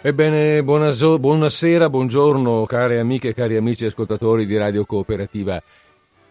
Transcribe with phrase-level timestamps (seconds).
[0.00, 5.60] Ebbene, buonasera, buongiorno cari amiche e cari amici ascoltatori di Radio Cooperativa.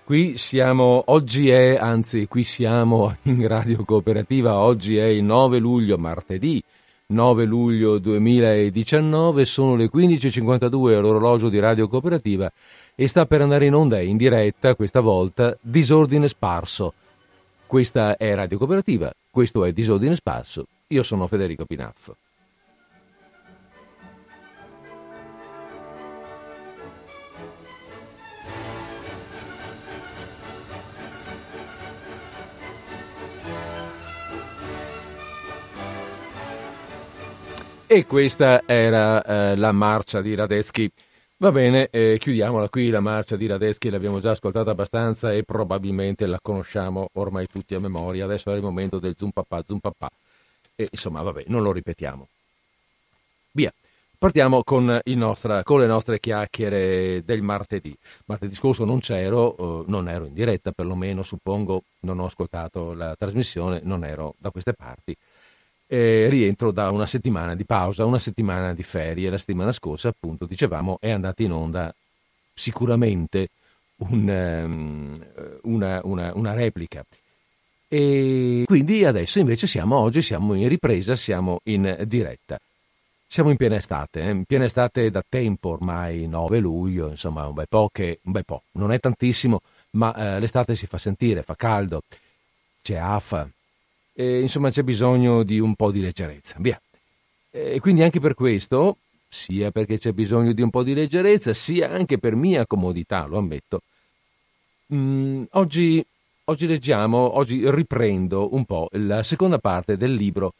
[0.05, 5.97] Qui siamo, oggi è, anzi qui siamo in Radio Cooperativa, oggi è il 9 luglio,
[5.97, 6.63] martedì
[7.07, 12.49] 9 luglio 2019, sono le 15.52 all'orologio di Radio Cooperativa
[12.95, 16.93] e sta per andare in onda in diretta, questa volta, Disordine Sparso.
[17.65, 22.15] Questa è Radio Cooperativa, questo è Disordine Sparso, io sono Federico Pinaffo.
[37.89, 40.91] E questa era eh, la marcia di Radetzky.
[41.37, 46.25] Va bene, eh, chiudiamola qui, la marcia di Radetzky l'abbiamo già ascoltata abbastanza e probabilmente
[46.25, 48.25] la conosciamo ormai tutti a memoria.
[48.25, 50.11] Adesso è il momento del zoom papà, zoom papà.
[50.75, 52.27] E insomma, vabbè, non lo ripetiamo.
[53.53, 53.73] Via,
[54.17, 57.97] partiamo con, nostra, con le nostre chiacchiere del martedì.
[58.25, 63.15] Martedì scorso non c'ero, eh, non ero in diretta perlomeno, suppongo, non ho ascoltato la
[63.17, 65.15] trasmissione, non ero da queste parti
[65.87, 69.29] eh, rientro da una settimana di pausa, una settimana di ferie.
[69.29, 71.93] La settimana scorsa, appunto, dicevamo, è andata in onda
[72.53, 73.49] sicuramente
[73.97, 75.25] un, um,
[75.63, 77.03] una, una, una, replica.
[77.87, 82.59] E quindi adesso invece siamo oggi, siamo in ripresa, siamo in diretta.
[83.29, 84.29] Siamo in piena estate, eh?
[84.29, 88.45] in piena estate da tempo ormai 9 luglio, insomma un bel po' che, un bel
[88.45, 89.59] po', non è tantissimo,
[89.91, 92.03] ma eh, l'estate si fa sentire, fa caldo,
[92.81, 93.49] c'è afa,
[94.19, 96.55] eh, insomma c'è bisogno di un po' di leggerezza.
[96.57, 96.81] Via.
[97.51, 98.97] E quindi anche per questo,
[99.29, 103.37] sia perché c'è bisogno di un po' di leggerezza, sia anche per mia comodità, lo
[103.37, 103.81] ammetto,
[104.87, 106.03] mh, mm, oggi,
[106.45, 110.55] oggi leggiamo, oggi riprendo un po' la seconda parte del libro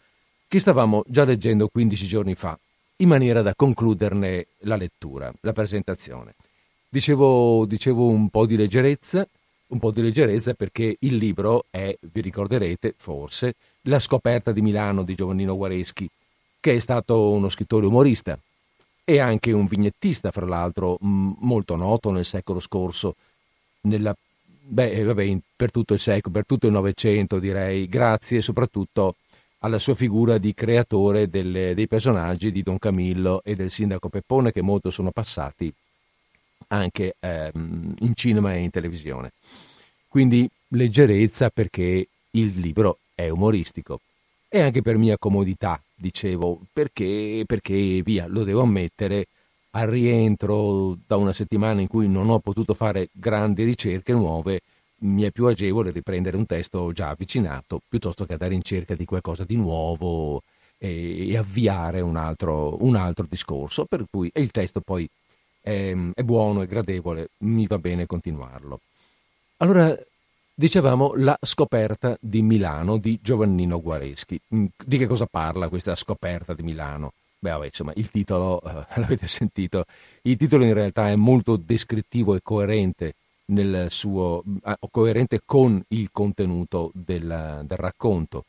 [0.47, 2.57] che stavamo già leggendo 15 giorni fa,
[2.97, 6.35] in maniera da concluderne la lettura, la presentazione.
[6.87, 9.27] Dicevo, dicevo un po' di leggerezza,
[9.67, 15.03] un po' di leggerezza perché il libro è, vi ricorderete forse, La scoperta di Milano
[15.03, 16.09] di Giovannino Guareschi,
[16.59, 18.37] che è stato uno scrittore umorista
[19.03, 23.15] e anche un vignettista, fra l'altro, molto noto nel secolo scorso,
[23.81, 29.15] nella, beh, vabbè, per tutto il secolo, per tutto il Novecento direi, grazie soprattutto
[29.59, 34.51] alla sua figura di creatore delle, dei personaggi di Don Camillo e del sindaco Peppone
[34.51, 35.73] che molto sono passati
[36.67, 39.31] anche ehm, in cinema e in televisione.
[40.07, 43.99] Quindi leggerezza perché il libro è umoristico
[44.49, 49.27] e anche per mia comodità, dicevo, perché, perché via, lo devo ammettere,
[49.71, 54.61] al rientro da una settimana in cui non ho potuto fare grandi ricerche nuove,
[54.99, 59.05] mi è più agevole riprendere un testo già avvicinato piuttosto che andare in cerca di
[59.05, 60.41] qualcosa di nuovo
[60.77, 65.07] e, e avviare un altro, un altro, discorso, per cui il testo poi
[65.67, 68.79] è, è buono, è gradevole, mi va bene continuarlo.
[69.57, 69.93] Allora,
[70.53, 74.39] dicevamo la scoperta di Milano di Giovannino Guareschi.
[74.55, 77.11] Mm, di che cosa parla questa scoperta di Milano?
[77.39, 79.83] Beh, vabbè, insomma, il titolo, eh, l'avete sentito,
[80.21, 83.15] il titolo in realtà è molto descrittivo e coerente,
[83.89, 88.45] suo, eh, coerente con il contenuto del, del, racconto.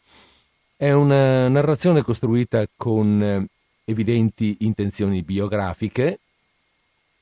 [0.77, 3.47] È una narrazione costruita con eh,
[3.85, 6.21] evidenti intenzioni biografiche,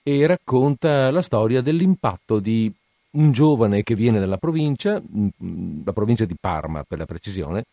[0.09, 2.73] e racconta la storia dell'impatto di
[3.11, 7.65] un giovane che viene dalla provincia, mm, la provincia di Parma per la precisione,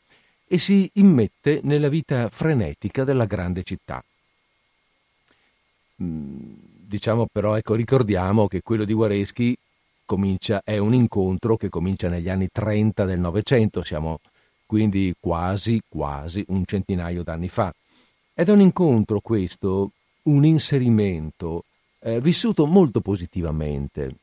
[0.48, 4.04] e si immette nella vita frenetica della grande città.
[6.02, 6.54] Mm,
[6.88, 9.56] diciamo però, ecco, ricordiamo che quello di Guareschi
[10.04, 14.22] comincia, è un incontro che comincia negli anni 30 del Novecento, siamo
[14.66, 17.72] quindi quasi, quasi un centinaio d'anni fa.
[18.34, 19.92] Ed è un incontro questo,
[20.24, 21.66] un inserimento
[22.04, 24.16] eh, vissuto molto positivamente.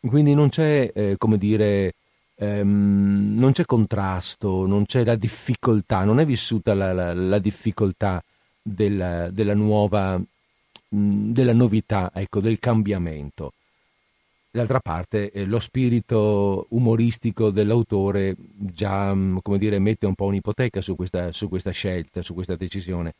[0.00, 1.94] Quindi non c'è, eh, come dire,
[2.36, 8.22] ehm, non c'è contrasto, non c'è la difficoltà, non è vissuta la, la, la difficoltà
[8.62, 13.52] della, della nuova, mh, della novità, ecco, del cambiamento.
[14.50, 20.94] D'altra parte, eh, lo spirito umoristico dell'autore già, come dire, mette un po' un'ipoteca su
[20.94, 23.14] questa, su questa scelta, su questa decisione,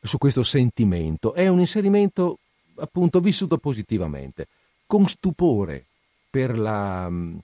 [0.00, 1.34] su questo sentimento.
[1.34, 2.38] È un inserimento
[2.76, 4.48] appunto vissuto positivamente,
[4.86, 5.86] con stupore
[6.32, 7.36] la, mm,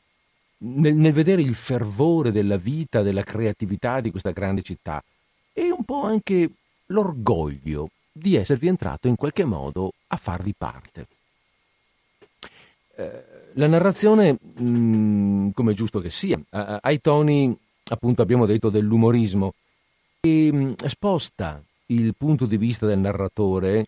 [0.58, 5.02] nel, nel vedere il fervore della vita, della creatività di questa grande città
[5.52, 6.50] e un po' anche
[6.86, 11.06] l'orgoglio di esservi entrato in qualche modo a farvi parte.
[12.96, 13.22] Eh,
[13.54, 17.56] la narrazione, mm, come è giusto che sia, ha, ha i toni,
[17.90, 19.54] appunto abbiamo detto, dell'umorismo
[20.20, 23.86] e mh, sposta il punto di vista del narratore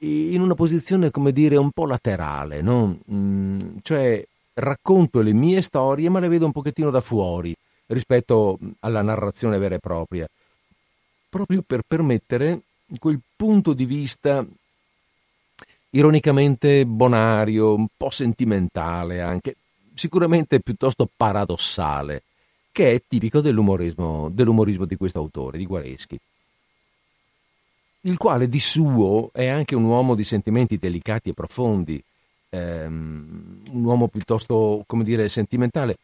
[0.00, 2.98] in una posizione, come dire, un po' laterale, no?
[3.12, 4.24] Mm, cioè
[4.54, 7.54] racconto le mie storie, ma le vedo un pochettino da fuori
[7.86, 10.28] rispetto alla narrazione vera e propria,
[11.28, 12.60] proprio per permettere
[12.98, 14.44] quel punto di vista
[15.90, 19.56] ironicamente bonario, un po' sentimentale anche,
[19.94, 22.22] sicuramente piuttosto paradossale,
[22.70, 26.18] che è tipico dell'umorismo, dell'umorismo di questo autore, di Guareschi
[28.02, 32.02] il quale di suo è anche un uomo di sentimenti delicati e profondi,
[32.48, 35.96] ehm, un uomo piuttosto, come dire, sentimentale,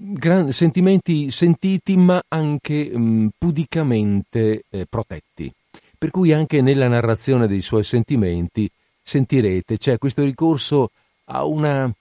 [0.00, 5.52] Gran, sentimenti sentiti ma anche mh, mm, pudicamente eh, protetti.
[5.98, 8.70] Per cui anche nella narrazione dei suoi sentimenti
[9.02, 10.92] sentirete c'è questo ricorso
[11.24, 11.92] a una,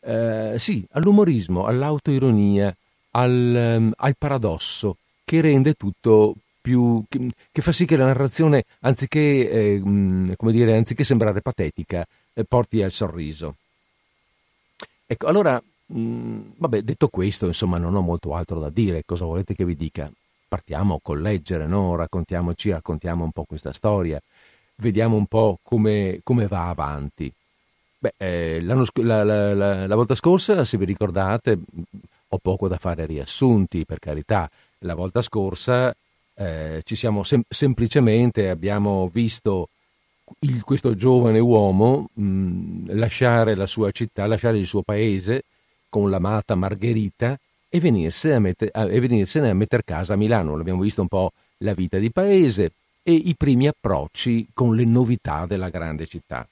[0.00, 2.74] eh, sì, all'umorismo, all'autoironia,
[3.12, 8.64] al, um, al paradosso che rende tutto più, che, che, fa sì che la narrazione,
[8.80, 13.56] anziché, eh, come dire, anziché sembrare patetica, eh, porti al sorriso.
[15.06, 19.02] Ecco, allora, mh, vabbè, detto questo, insomma, non ho molto altro da dire.
[19.04, 20.10] Cosa volete che vi dica?
[20.48, 21.96] Partiamo col leggere, no?
[21.96, 24.20] Raccontiamoci, raccontiamo un po' questa storia,
[24.76, 27.32] vediamo un po' come, come va avanti.
[27.98, 31.58] Beh, eh, la, la, la, la volta scorsa, se vi ricordate,
[32.28, 34.50] ho poco da fare riassunti, per carità.
[34.80, 35.94] La volta scorsa
[36.34, 39.68] eh, ci siamo sem- semplicemente abbiamo visto
[40.40, 45.44] il, questo giovane uomo mh, lasciare la sua città, lasciare il suo paese
[45.88, 47.38] con l'amata Margherita
[47.68, 50.56] e, venirsene a, met- a, e venirsene a mettere casa a Milano.
[50.56, 52.72] L'abbiamo visto un po' la vita di paese
[53.02, 56.46] e i primi approcci con le novità della grande città.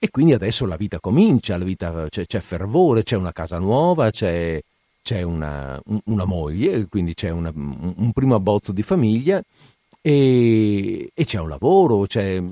[0.00, 4.10] E quindi adesso la vita comincia, la vita, c'è, c'è fervore, c'è una casa nuova,
[4.10, 4.62] c'è,
[5.08, 9.42] c'è una, una moglie, quindi c'è una, un primo abbozzo di famiglia
[10.02, 12.42] e, e c'è un lavoro, c'è,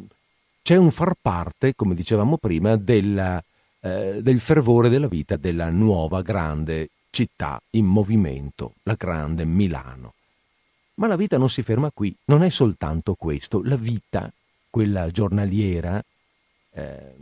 [0.62, 3.44] c'è, un far parte, come dicevamo prima, della,
[3.80, 10.14] eh, del fervore della vita della nuova grande città in movimento, la grande Milano.
[10.94, 14.32] Ma la vita non si ferma qui, non è soltanto questo, la vita,
[14.70, 16.02] quella giornaliera,
[16.70, 17.14] eh,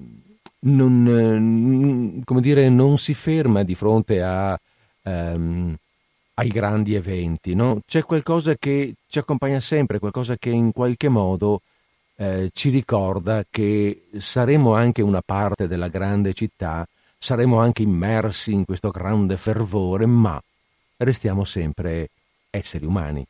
[0.61, 4.57] non, come dire, non si ferma di fronte a
[5.05, 5.77] ehm,
[6.35, 7.81] ai grandi eventi, no?
[7.87, 11.61] C'è qualcosa che ci accompagna sempre, qualcosa che in qualche modo
[12.17, 16.87] eh, ci ricorda che saremo anche una parte della grande città,
[17.19, 20.43] saremo anche immersi in questo grande fervore, ma
[20.97, 22.11] restiamo sempre
[22.51, 23.25] esseri umani.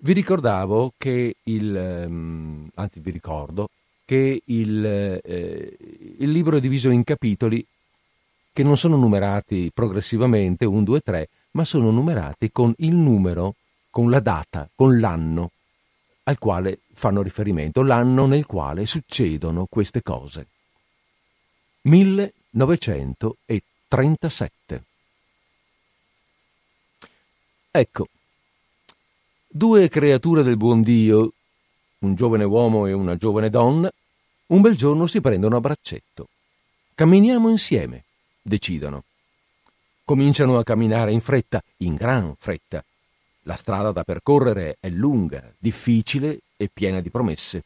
[0.00, 3.68] Vi ricordavo che il, ehm, anzi vi ricordo,
[4.04, 5.76] che il, eh,
[6.18, 7.64] il libro è diviso in capitoli
[8.58, 13.54] che non sono numerati progressivamente 1, 2, 3, ma sono numerati con il numero,
[13.88, 15.52] con la data, con l'anno
[16.24, 20.48] al quale fanno riferimento, l'anno nel quale succedono queste cose.
[21.82, 24.82] 1937.
[27.70, 28.08] Ecco,
[29.46, 31.32] due creature del buon Dio,
[32.00, 33.88] un giovane uomo e una giovane donna,
[34.46, 36.26] un bel giorno si prendono a braccetto.
[36.96, 38.02] Camminiamo insieme
[38.48, 39.04] decidono.
[40.04, 42.82] Cominciano a camminare in fretta, in gran fretta.
[43.42, 47.64] La strada da percorrere è lunga, difficile e piena di promesse.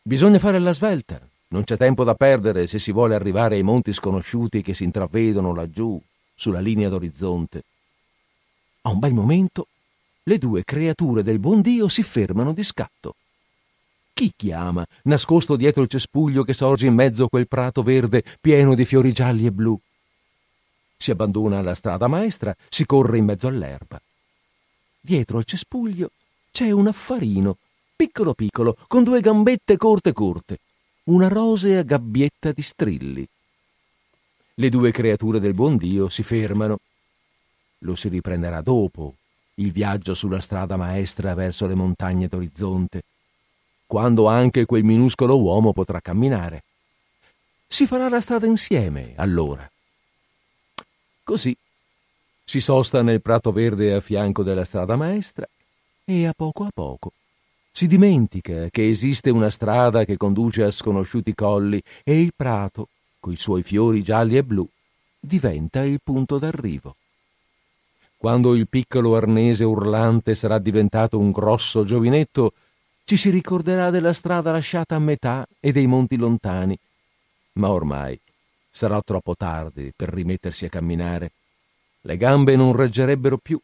[0.00, 3.92] Bisogna fare la svelta, non c'è tempo da perdere se si vuole arrivare ai monti
[3.92, 6.00] sconosciuti che si intravedono laggiù,
[6.34, 7.62] sulla linea d'orizzonte.
[8.82, 9.66] A un bel momento,
[10.24, 13.14] le due creature del buon Dio si fermano di scatto.
[14.12, 18.74] Chi chiama, nascosto dietro il cespuglio che sorge in mezzo a quel prato verde pieno
[18.74, 19.78] di fiori gialli e blu?
[20.98, 24.00] Si abbandona alla strada maestra, si corre in mezzo all'erba.
[25.00, 26.10] Dietro al cespuglio
[26.50, 27.56] c'è un affarino,
[27.94, 30.58] piccolo piccolo, con due gambette corte corte,
[31.04, 33.26] una rosea gabbietta di strilli.
[34.54, 36.80] Le due creature del buon Dio si fermano.
[37.82, 39.14] Lo si riprenderà dopo,
[39.54, 43.02] il viaggio sulla strada maestra verso le montagne d'orizzonte,
[43.86, 46.64] quando anche quel minuscolo uomo potrà camminare.
[47.68, 49.70] Si farà la strada insieme, allora.
[51.28, 51.54] Così
[52.42, 55.46] si sosta nel prato verde a fianco della strada maestra
[56.02, 57.12] e a poco a poco
[57.70, 62.88] si dimentica che esiste una strada che conduce a sconosciuti colli e il prato,
[63.20, 64.66] coi suoi fiori gialli e blu,
[65.20, 66.96] diventa il punto d'arrivo.
[68.16, 72.54] Quando il piccolo arnese urlante sarà diventato un grosso giovinetto,
[73.04, 76.78] ci si ricorderà della strada lasciata a metà e dei monti lontani.
[77.52, 78.18] Ma ormai
[78.78, 81.32] Sarà troppo tardi per rimettersi a camminare.
[82.02, 83.60] Le gambe non reggerebbero più.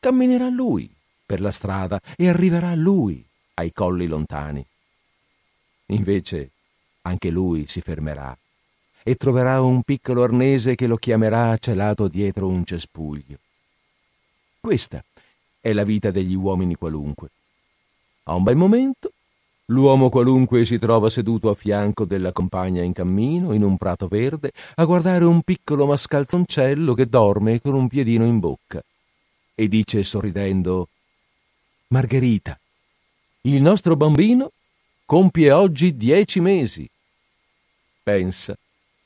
[0.00, 0.90] Camminerà lui,
[1.26, 3.22] per la strada e arriverà lui
[3.56, 4.64] ai colli lontani.
[5.88, 6.48] Invece
[7.02, 8.34] anche lui si fermerà
[9.02, 13.36] e troverà un piccolo arnese che lo chiamerà celato dietro un cespuglio.
[14.58, 15.04] Questa
[15.60, 17.28] è la vita degli uomini qualunque.
[18.22, 19.11] A un bel momento
[19.72, 24.52] L'uomo qualunque si trova seduto a fianco della compagna in cammino, in un prato verde,
[24.74, 28.84] a guardare un piccolo mascalzoncello che dorme con un piedino in bocca.
[29.54, 30.88] E dice sorridendo
[31.88, 32.58] Margherita,
[33.42, 34.50] il nostro bambino
[35.06, 36.86] compie oggi dieci mesi.
[38.02, 38.54] Pensa,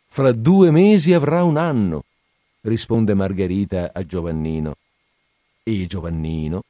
[0.08, 2.02] fra due mesi avrà un anno,
[2.62, 4.74] risponde Margherita a Giovannino.
[5.62, 6.64] E Giovannino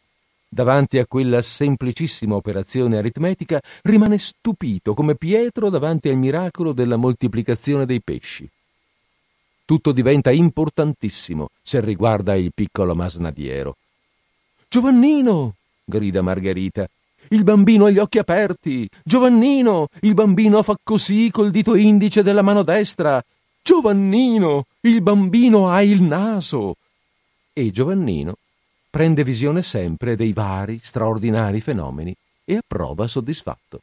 [0.57, 7.85] davanti a quella semplicissima operazione aritmetica, rimane stupito come Pietro davanti al miracolo della moltiplicazione
[7.85, 8.49] dei pesci.
[9.67, 13.77] Tutto diventa importantissimo se riguarda il piccolo masnadiero.
[14.67, 15.57] Giovannino!
[15.85, 16.89] grida Margherita.
[17.29, 18.89] Il bambino ha gli occhi aperti.
[19.05, 19.89] Giovannino!
[20.01, 23.23] Il bambino fa così col dito indice della mano destra.
[23.63, 24.65] Giovannino!
[24.81, 26.77] Il bambino ha il naso.
[27.53, 28.37] E Giovannino
[28.97, 33.83] prende visione sempre dei vari, straordinari fenomeni e approva soddisfatto.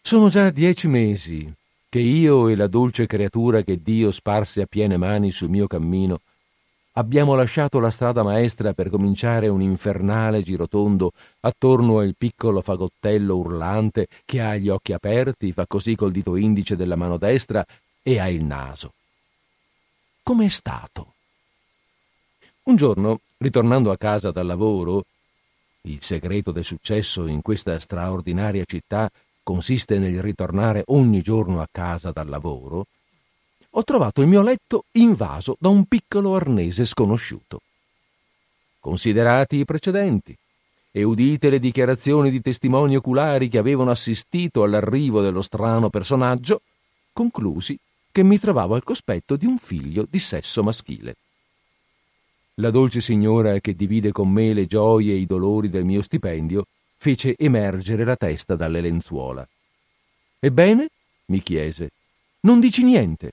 [0.00, 1.52] Sono già dieci mesi
[1.90, 6.22] che io e la dolce creatura che Dio sparse a piene mani sul mio cammino
[6.92, 14.06] abbiamo lasciato la strada maestra per cominciare un infernale girotondo attorno al piccolo fagottello urlante
[14.24, 17.62] che ha gli occhi aperti, fa così col dito indice della mano destra
[18.02, 18.94] e ha il naso.
[20.22, 21.13] Com'è stato?
[22.64, 25.04] Un giorno, ritornando a casa dal lavoro,
[25.82, 29.10] il segreto del successo in questa straordinaria città
[29.42, 32.86] consiste nel ritornare ogni giorno a casa dal lavoro,
[33.68, 37.60] ho trovato il mio letto invaso da un piccolo arnese sconosciuto.
[38.80, 40.34] Considerati i precedenti
[40.90, 46.62] e udite le dichiarazioni di testimoni oculari che avevano assistito all'arrivo dello strano personaggio,
[47.12, 47.78] conclusi
[48.10, 51.16] che mi trovavo al cospetto di un figlio di sesso maschile.
[52.58, 56.66] La dolce signora che divide con me le gioie e i dolori del mio stipendio
[56.96, 59.46] fece emergere la testa dalle lenzuola.
[60.38, 60.88] Ebbene?
[61.26, 61.90] mi chiese.
[62.40, 63.32] Non dici niente.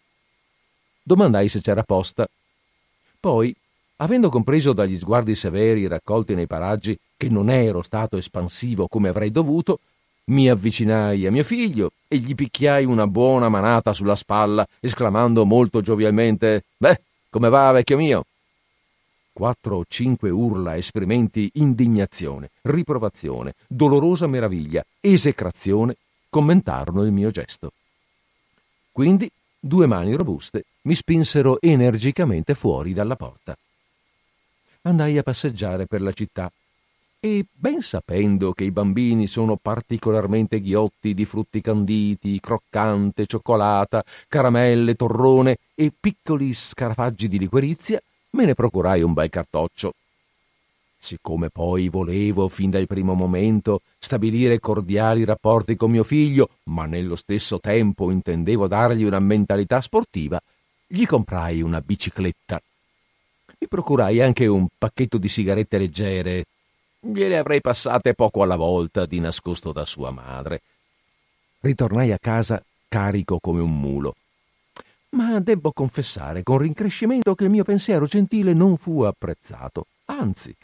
[1.03, 2.27] Domandai se c'era posta.
[3.19, 3.55] Poi,
[3.97, 9.31] avendo compreso dagli sguardi severi raccolti nei paraggi che non ero stato espansivo come avrei
[9.31, 9.81] dovuto,
[10.25, 15.81] mi avvicinai a mio figlio e gli picchiai una buona manata sulla spalla, esclamando molto
[15.81, 18.25] giovialmente: Beh, come va, vecchio mio?
[19.33, 25.95] Quattro o cinque urla esprimenti indignazione, riprovazione, dolorosa meraviglia, esecrazione
[26.29, 27.71] commentarono il mio gesto.
[28.91, 33.55] Quindi due mani robuste mi spinsero energicamente fuori dalla porta.
[34.83, 36.51] Andai a passeggiare per la città
[37.23, 44.95] e, ben sapendo che i bambini sono particolarmente ghiotti di frutti canditi, croccante, cioccolata, caramelle,
[44.95, 49.93] torrone e piccoli scarafaggi di liquirizia, me ne procurai un bel cartoccio.
[50.97, 57.15] Siccome poi volevo, fin dal primo momento, stabilire cordiali rapporti con mio figlio, ma nello
[57.15, 60.39] stesso tempo intendevo dargli una mentalità sportiva,
[60.85, 62.61] gli comprai una bicicletta.
[63.57, 66.45] Mi procurai anche un pacchetto di sigarette leggere.
[66.99, 70.61] Gliele avrei passate poco alla volta, di nascosto da sua madre.
[71.61, 74.15] Ritornai a casa carico come un mulo
[75.11, 79.87] ma debbo confessare con rincrescimento che il mio pensiero gentile non fu apprezzato.
[80.05, 80.55] Anzi,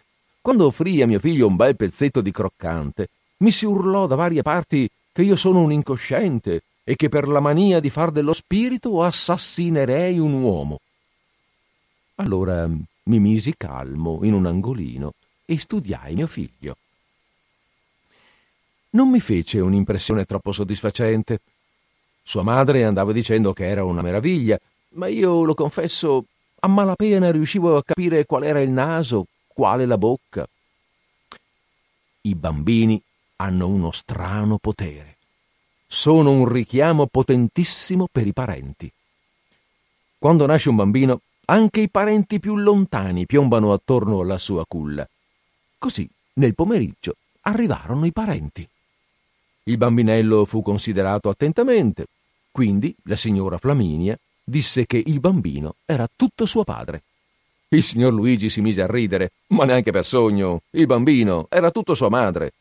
[0.41, 4.41] quando offrii a mio figlio un bel pezzetto di croccante, mi si urlò da varie
[4.41, 9.03] parti che io sono un incosciente e che per la mania di far dello spirito
[9.03, 10.79] assassinerei un uomo.
[12.15, 15.13] Allora mi misi calmo in un angolino
[15.45, 16.77] e studiai mio figlio.
[18.91, 21.39] Non mi fece un'impressione troppo soddisfacente
[22.27, 24.59] sua madre andava dicendo che era una meraviglia,
[24.95, 26.25] ma io lo confesso,
[26.59, 30.45] a malapena riuscivo a capire qual era il naso, quale la bocca.
[32.23, 33.01] I bambini
[33.37, 35.15] hanno uno strano potere.
[35.87, 38.91] Sono un richiamo potentissimo per i parenti.
[40.17, 45.07] Quando nasce un bambino, anche i parenti più lontani piombano attorno alla sua culla.
[45.77, 48.67] Così, nel pomeriggio, arrivarono i parenti.
[49.63, 52.07] Il bambinello fu considerato attentamente,
[52.57, 57.03] quindi la signora Flaminia disse che il bambino era tutto suo padre.
[57.67, 60.61] Il signor Luigi si mise a ridere, ma neanche per sogno.
[60.71, 62.53] Il bambino era tutto sua madre.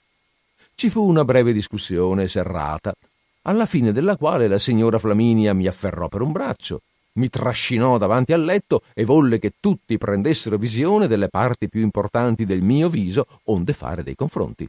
[0.74, 2.94] Ci fu una breve discussione serrata,
[3.44, 6.82] alla fine della quale la signora Flaminia mi afferrò per un braccio
[7.14, 12.44] mi trascinò davanti al letto e volle che tutti prendessero visione delle parti più importanti
[12.44, 14.68] del mio viso onde fare dei confronti.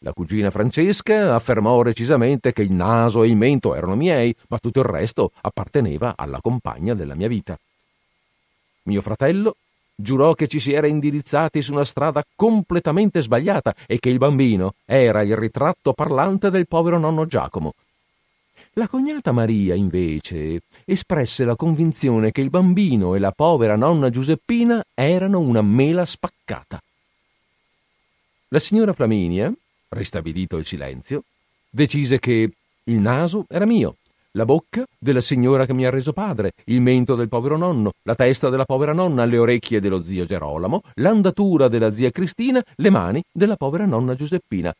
[0.00, 4.80] La cugina Francesca affermò recisamente che il naso e il mento erano miei, ma tutto
[4.80, 7.58] il resto apparteneva alla compagna della mia vita.
[8.82, 9.56] Mio fratello
[9.94, 14.74] giurò che ci si era indirizzati su una strada completamente sbagliata e che il bambino
[14.84, 17.72] era il ritratto parlante del povero nonno Giacomo.
[18.74, 24.84] La cognata Maria, invece, espresse la convinzione che il bambino e la povera nonna Giuseppina
[24.92, 26.78] erano una mela spaccata.
[28.48, 29.50] La signora Flaminia,
[29.88, 31.24] ristabilito il silenzio,
[31.70, 32.50] decise che
[32.84, 33.96] il naso era mio,
[34.36, 38.14] la bocca della signora che mi ha reso padre, il mento del povero nonno, la
[38.14, 43.22] testa della povera nonna, le orecchie dello zio Gerolamo, l'andatura della zia Cristina, le mani
[43.32, 44.74] della povera nonna Giuseppina.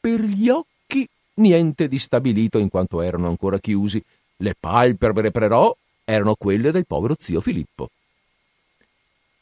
[0.00, 4.02] Per gli occhi niente di stabilito in quanto erano ancora chiusi.
[4.38, 7.90] Le palpebre però erano quelle del povero zio Filippo.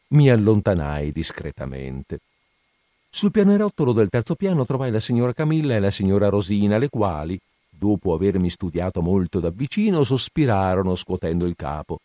[0.08, 2.20] Mi allontanai discretamente.
[3.16, 7.38] Sul pianerottolo del terzo piano trovai la signora Camilla e la signora Rosina, le quali,
[7.70, 12.00] dopo avermi studiato molto da vicino, sospirarono scuotendo il capo.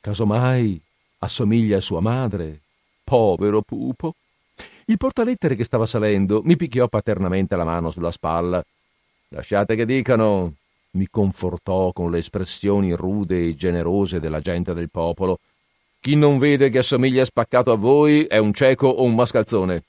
[0.00, 0.80] Casomai
[1.18, 2.60] assomiglia a sua madre.
[3.02, 4.14] Povero pupo.
[4.84, 8.64] Il portalettere che stava salendo mi picchiò paternamente la mano sulla spalla.
[9.30, 10.54] Lasciate che dicano,
[10.92, 15.40] mi confortò con le espressioni rude e generose della gente del popolo.
[15.98, 19.82] Chi non vede che assomiglia spaccato a voi è un cieco o un mascalzone.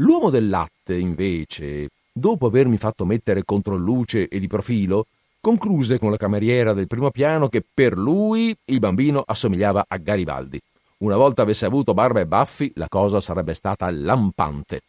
[0.00, 5.06] L'uomo del latte, invece, dopo avermi fatto mettere controluce e di profilo,
[5.40, 10.60] concluse con la cameriera del primo piano che per lui il bambino assomigliava a Garibaldi.
[10.98, 14.82] Una volta avesse avuto barba e baffi, la cosa sarebbe stata lampante.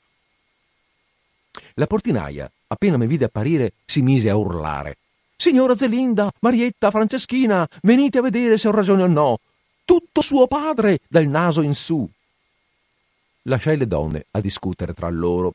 [1.75, 4.97] La portinaia, appena mi vide apparire, si mise a urlare.
[5.38, 9.39] Signora Zelinda, Marietta, Franceschina, venite a vedere se ho ragione o no.
[9.86, 12.10] Tutto suo padre, dal naso in su
[13.47, 15.53] lasciai le donne a discutere tra loro.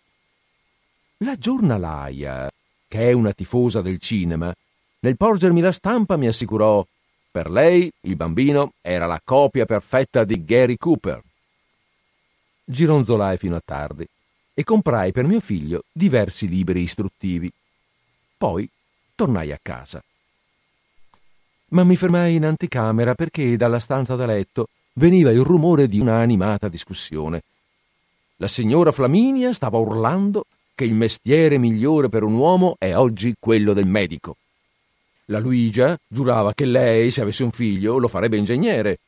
[1.18, 2.50] La giornalaia,
[2.88, 4.52] che è una tifosa del cinema,
[5.00, 6.84] nel porgermi la stampa mi assicurò
[7.30, 11.22] per lei il bambino era la copia perfetta di Gary Cooper.
[12.64, 14.06] Gironzolai fino a tardi
[14.54, 17.50] e comprai per mio figlio diversi libri istruttivi.
[18.36, 18.68] Poi
[19.14, 20.02] tornai a casa.
[21.68, 26.18] Ma mi fermai in anticamera perché dalla stanza da letto veniva il rumore di una
[26.18, 27.42] animata discussione
[28.42, 33.72] la signora Flaminia stava urlando che il mestiere migliore per un uomo è oggi quello
[33.72, 34.34] del medico.
[35.26, 38.98] La Luigia giurava che lei, se avesse un figlio, lo farebbe ingegnere.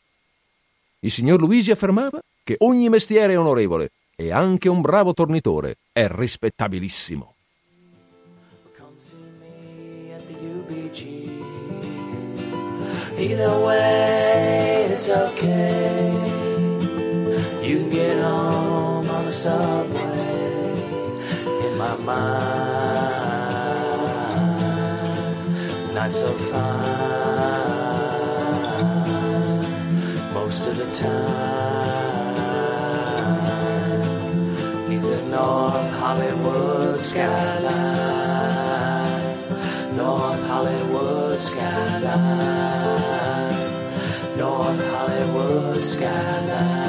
[1.00, 6.06] Il signor Luigi affermava che ogni mestiere è onorevole e anche un bravo tornitore è
[6.08, 7.32] rispettabilissimo.
[13.16, 16.12] Either way, it's okay.
[17.62, 18.93] You get on.
[19.34, 20.70] Subway
[21.66, 22.54] in my mind.
[25.92, 27.34] Not so fine
[30.32, 31.64] most of the time.
[35.04, 37.66] The North Hollywood skyline,
[39.96, 42.14] North Hollywood skyline,
[44.38, 46.83] North Hollywood skyline.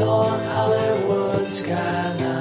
[0.00, 2.38] North Hollywood skyline.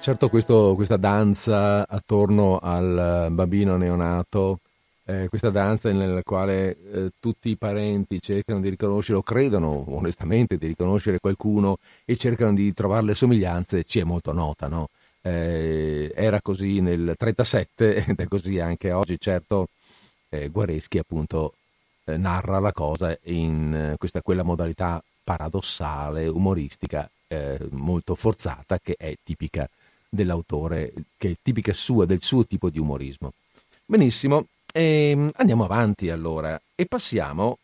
[0.00, 4.58] Certo questo, questa danza attorno al bambino neonato,
[5.04, 10.56] eh, questa danza nella quale eh, tutti i parenti cercano di riconoscere o credono onestamente
[10.56, 14.88] di riconoscere qualcuno e cercano di trovare le somiglianze, ci è molto nota, no?
[15.22, 19.68] Eh, era così nel 37 ed è così anche oggi, certo
[20.32, 21.54] eh, Guareschi appunto
[22.04, 28.94] eh, narra la cosa in eh, questa quella modalità paradossale, umoristica, eh, molto forzata che
[28.98, 29.68] è tipica
[30.08, 33.32] dell'autore, che è tipica sua, del suo tipo di umorismo.
[33.84, 37.58] Benissimo, ehm, andiamo avanti allora e passiamo,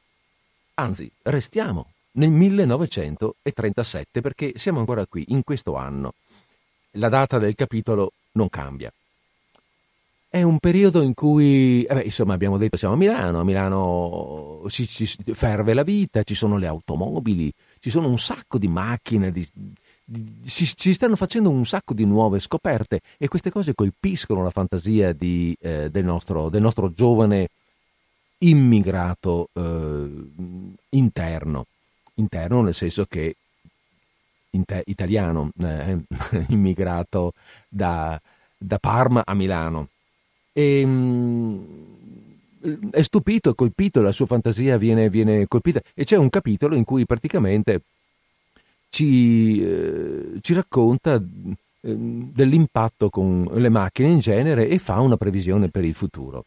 [0.74, 6.14] anzi restiamo nel 1937 perché siamo ancora qui, in questo anno.
[6.92, 8.92] La data del capitolo non cambia.
[10.30, 14.84] È un periodo in cui, eh insomma, abbiamo detto siamo a Milano, a Milano si,
[14.84, 19.48] si, ferve la vita, ci sono le automobili, ci sono un sacco di macchine, di,
[20.04, 24.50] di, si, si, stanno facendo un sacco di nuove scoperte e queste cose colpiscono la
[24.50, 27.48] fantasia di, eh, del, nostro, del, nostro, giovane
[28.40, 30.10] immigrato eh,
[30.90, 31.66] interno,
[32.14, 33.34] interno nel senso che
[34.84, 35.98] italiano, eh,
[36.48, 37.32] immigrato
[37.68, 38.20] da,
[38.56, 39.88] da, Parma a Milano.
[40.58, 41.66] E, mh,
[42.66, 46.74] mm, è stupito, è colpito, la sua fantasia viene, viene, colpita e c'è un capitolo
[46.74, 47.82] in cui praticamente
[48.88, 51.20] ci, eh, ci racconta eh,
[51.80, 56.46] dell'impatto con le macchine in genere e fa una previsione per il futuro.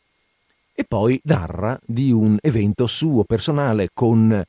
[0.73, 4.43] E poi narra di un evento suo personale con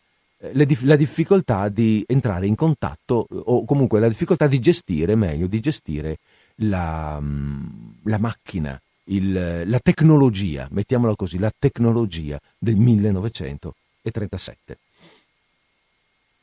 [0.54, 6.18] la difficoltà di entrare in contatto o comunque la difficoltà di gestire, meglio, di gestire
[6.56, 7.66] la, mm,
[8.04, 14.78] la macchina, il, la tecnologia, mettiamola così, la tecnologia del 1937.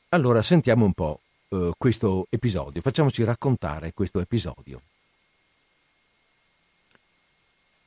[0.09, 1.19] Allora sentiamo un po'
[1.49, 4.81] eh, questo episodio, facciamoci raccontare questo episodio.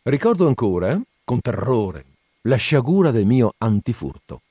[0.04, 2.04] Ricordo ancora, con terrore,
[2.42, 4.42] la sciagura del mio antifurto.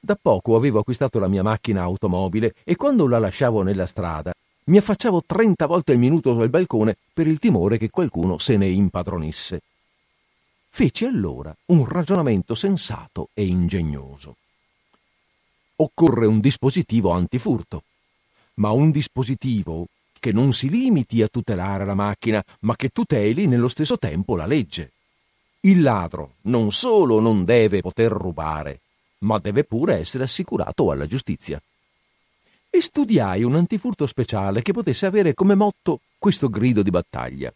[0.00, 4.32] Da poco avevo acquistato la mia macchina automobile e quando la lasciavo nella strada
[4.68, 8.68] mi affacciavo 30 volte al minuto sul balcone per il timore che qualcuno se ne
[8.68, 9.62] impadronisse.
[10.68, 14.36] Feci allora un ragionamento sensato e ingegnoso.
[15.76, 17.82] Occorre un dispositivo antifurto,
[18.54, 19.86] ma un dispositivo
[20.20, 24.46] che non si limiti a tutelare la macchina, ma che tuteli nello stesso tempo la
[24.46, 24.92] legge.
[25.60, 28.80] Il ladro non solo non deve poter rubare,
[29.20, 31.60] ma deve pure essere assicurato alla giustizia.
[32.70, 37.52] E studiai un antifurto speciale che potesse avere come motto questo grido di battaglia.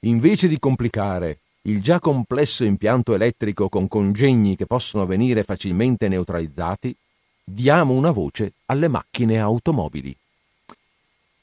[0.00, 6.94] Invece di complicare il già complesso impianto elettrico con congegni che possono venire facilmente neutralizzati,
[7.44, 10.14] diamo una voce alle macchine automobili.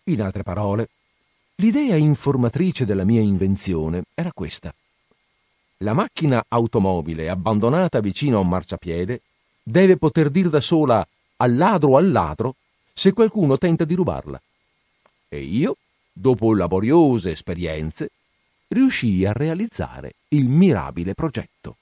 [0.05, 0.89] In altre parole,
[1.55, 4.73] l'idea informatrice della mia invenzione era questa.
[5.77, 9.21] La macchina automobile abbandonata vicino a un marciapiede
[9.63, 11.07] deve poter dire da sola
[11.41, 12.55] al ladro al ladro
[12.93, 14.41] se qualcuno tenta di rubarla.
[15.29, 15.77] E io,
[16.11, 18.11] dopo laboriose esperienze,
[18.67, 21.77] riuscii a realizzare il mirabile progetto.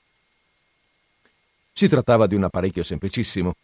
[1.73, 3.55] Si trattava di un apparecchio semplicissimo,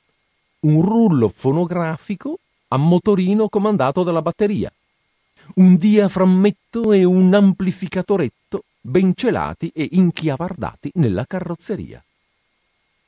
[0.62, 2.38] un rullo fonografico
[2.70, 4.72] a motorino comandato dalla batteria,
[5.56, 12.04] un diaframmetto e un amplificatoretto ben celati e inchiavardati nella carrozzeria.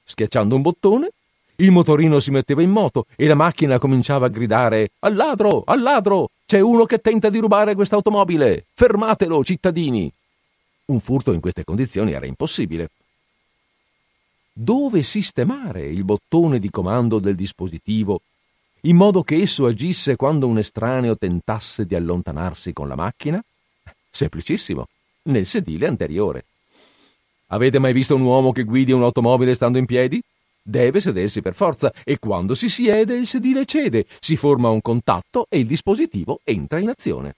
[0.04, 1.10] Schiacciando un bottone,
[1.58, 5.82] il motorino si metteva in moto e la macchina cominciava a gridare Al ladro, al
[5.82, 6.30] ladro!
[6.46, 8.66] C'è uno che tenta di rubare quest'automobile!
[8.74, 10.12] Fermatelo, cittadini!
[10.86, 12.90] Un furto in queste condizioni era impossibile.
[14.52, 18.22] Dove sistemare il bottone di comando del dispositivo
[18.82, 23.44] in modo che esso agisse quando un estraneo tentasse di allontanarsi con la macchina?
[24.10, 24.88] Semplicissimo
[25.24, 26.46] nel sedile anteriore.
[27.48, 30.22] Avete mai visto un uomo che guidi un'automobile stando in piedi?
[30.68, 35.46] Deve sedersi per forza e quando si siede il sedile cede, si forma un contatto
[35.48, 37.36] e il dispositivo entra in azione.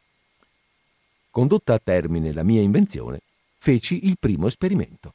[1.30, 3.20] Condotta a termine la mia invenzione,
[3.58, 5.14] feci il primo esperimento.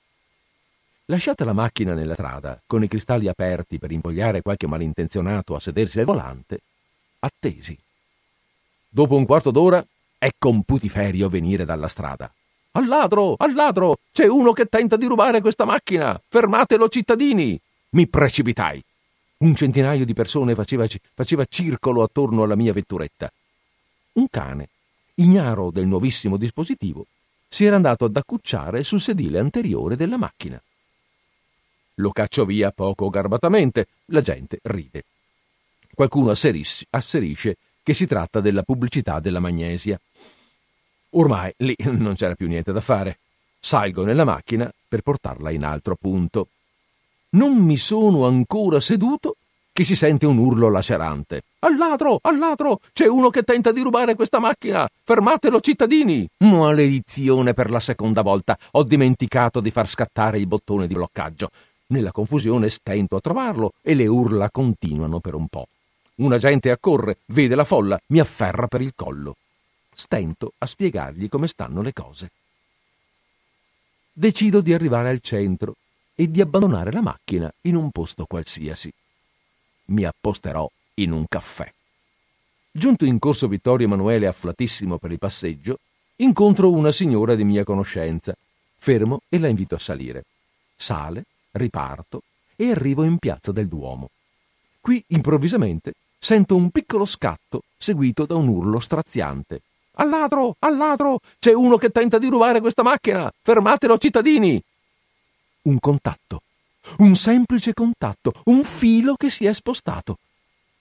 [1.07, 5.98] Lasciata la macchina nella strada, con i cristalli aperti per invogliare qualche malintenzionato a sedersi
[5.98, 6.61] al volante,
[7.20, 7.79] attesi.
[8.90, 9.83] Dopo un quarto d'ora,
[10.18, 12.31] ecco un putiferio venire dalla strada.
[12.72, 14.01] Al ladro, al ladro!
[14.12, 16.20] C'è uno che tenta di rubare questa macchina!
[16.29, 17.59] Fermatelo, cittadini!
[17.94, 18.83] Mi precipitai.
[19.38, 23.31] Un centinaio di persone faceva, faceva circolo attorno alla mia vetturetta.
[24.12, 24.68] Un cane,
[25.16, 27.07] ignaro del nuovissimo dispositivo,
[27.48, 30.59] si era andato ad accucciare sul sedile anteriore della macchina.
[31.96, 35.05] Lo caccio via poco garbatamente, la gente ride.
[35.94, 40.00] Qualcuno asserisce che si tratta della pubblicità della magnesia.
[41.11, 43.18] Ormai lì non c'era più niente da fare.
[43.61, 46.48] Salgo nella macchina per portarla in altro punto.
[47.34, 49.36] Non mi sono ancora seduto
[49.72, 51.42] che si sente un urlo lacerante.
[51.60, 52.80] Al ladro, al ladro!
[52.92, 54.88] C'è uno che tenta di rubare questa macchina!
[55.02, 56.28] Fermatelo, cittadini!
[56.38, 58.58] Maledizione per la seconda volta!
[58.72, 61.50] Ho dimenticato di far scattare il bottone di bloccaggio.
[61.86, 65.68] Nella confusione stento a trovarlo e le urla continuano per un po'.
[66.16, 69.36] Un agente accorre, vede la folla, mi afferra per il collo
[69.94, 72.30] stento a spiegargli come stanno le cose.
[74.12, 75.76] Decido di arrivare al centro
[76.14, 78.92] e di abbandonare la macchina in un posto qualsiasi.
[79.87, 81.72] Mi apposterò in un caffè.
[82.70, 85.79] Giunto in corso Vittorio Emanuele afflatissimo per il passeggio,
[86.16, 88.35] incontro una signora di mia conoscenza.
[88.77, 90.25] Fermo e la invito a salire.
[90.75, 92.22] Sale, riparto
[92.57, 94.11] e arrivo in piazza del Duomo.
[94.81, 99.61] Qui, improvvisamente, sento un piccolo scatto seguito da un urlo straziante.
[99.96, 100.57] Al ladro!
[100.61, 101.20] Al ladro!
[101.38, 103.31] C'è uno che tenta di rubare questa macchina!
[103.42, 104.62] Fermatelo, cittadini!
[105.64, 106.42] Un contatto.
[106.98, 108.33] Un semplice contatto.
[108.46, 110.18] Un filo che si è spostato.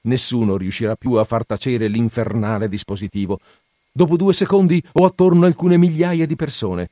[0.02, 3.40] Nessuno riuscirà più a far tacere l'infernale dispositivo.
[3.92, 6.90] Dopo due secondi ho attorno alcune migliaia di persone.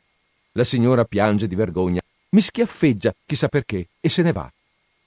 [0.52, 4.52] La signora piange di vergogna, mi schiaffeggia, chissà perché, e se ne va.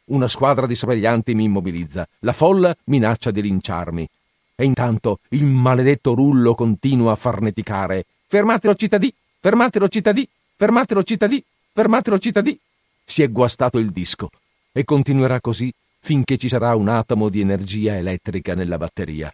[0.07, 2.09] Una squadra di sorveglianti mi immobilizza.
[2.21, 4.09] La folla minaccia di linciarmi.
[4.57, 8.07] E intanto il maledetto rullo continua a farneticare.
[8.27, 9.15] Fermatelo cittadì!
[9.39, 10.29] Fermatelo cittadì!
[10.57, 11.45] Fermatelo cittadì!
[11.73, 12.59] Fermatelo cittadì!
[13.05, 14.31] Si è guastato il disco
[14.73, 19.33] e continuerà così finché ci sarà un atomo di energia elettrica nella batteria.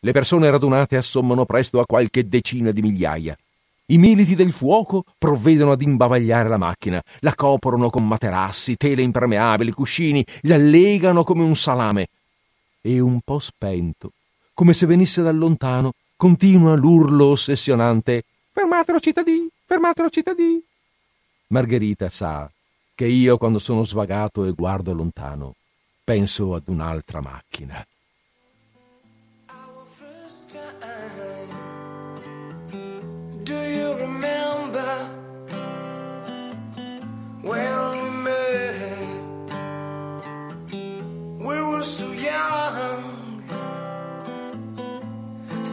[0.00, 3.36] Le persone radunate assommano presto a qualche decina di migliaia.
[3.86, 9.72] I militi del fuoco provvedono ad imbavagliare la macchina, la coprono con materassi, tele impermeabili,
[9.72, 12.08] cuscini, la legano come un salame.
[12.80, 14.12] E un po' spento,
[14.52, 20.62] come se venisse da lontano, continua l'urlo ossessionante Fermatelo cittadini, fermatelo cittadini.
[21.48, 22.48] Margherita sa
[22.94, 25.54] che io quando sono svagato e guardo lontano
[26.04, 27.84] penso ad un'altra macchina.
[33.42, 35.10] Do you remember
[37.42, 39.04] when we met?
[41.40, 43.42] We were so young,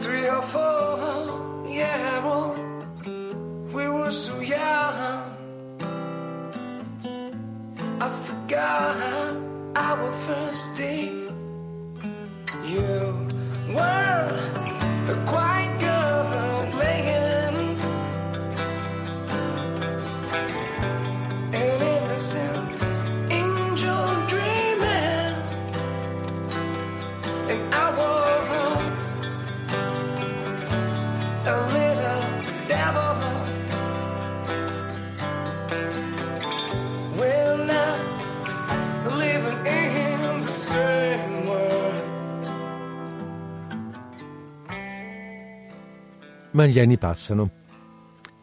[0.00, 2.54] three or four, yeah, well,
[3.72, 5.31] we were so young.
[8.04, 8.96] I forgot
[9.76, 11.22] our first date.
[12.64, 13.28] You
[13.68, 14.26] were
[15.14, 15.24] a
[46.52, 47.50] Ma gli anni passano.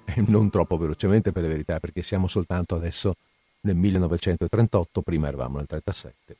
[0.05, 3.15] E non troppo velocemente per la verità, perché siamo soltanto adesso
[3.61, 6.35] nel 1938, prima eravamo nel 37.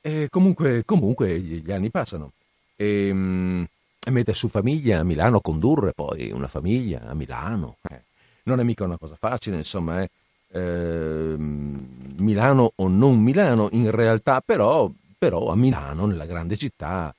[0.00, 2.32] E comunque, comunque gli anni passano.
[2.74, 3.62] E, mm,
[4.04, 7.76] e mette su famiglia a Milano, condurre poi una famiglia a Milano.
[7.88, 8.02] eh.
[8.44, 10.10] Non è mica una cosa facile, insomma, eh.
[10.52, 17.14] Ehm, Milano o non Milano, in realtà però, però a Milano, nella grande città,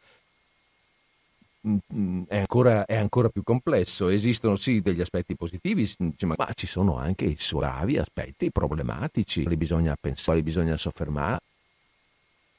[2.27, 4.09] è ancora, è ancora più complesso.
[4.09, 5.89] Esistono sì degli aspetti positivi,
[6.25, 11.39] ma ci sono anche i suoi gravi aspetti problematici, quali bisogna pensare, quali bisogna soffermare.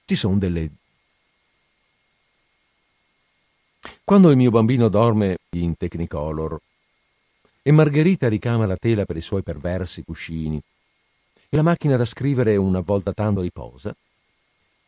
[0.04, 0.70] Ci sono delle...
[4.04, 6.58] Quando il mio bambino dorme in Technicolor
[7.62, 10.60] e Margherita ricama la tela per i suoi perversi cuscini
[11.48, 13.94] e la macchina da scrivere una volta tanto riposa,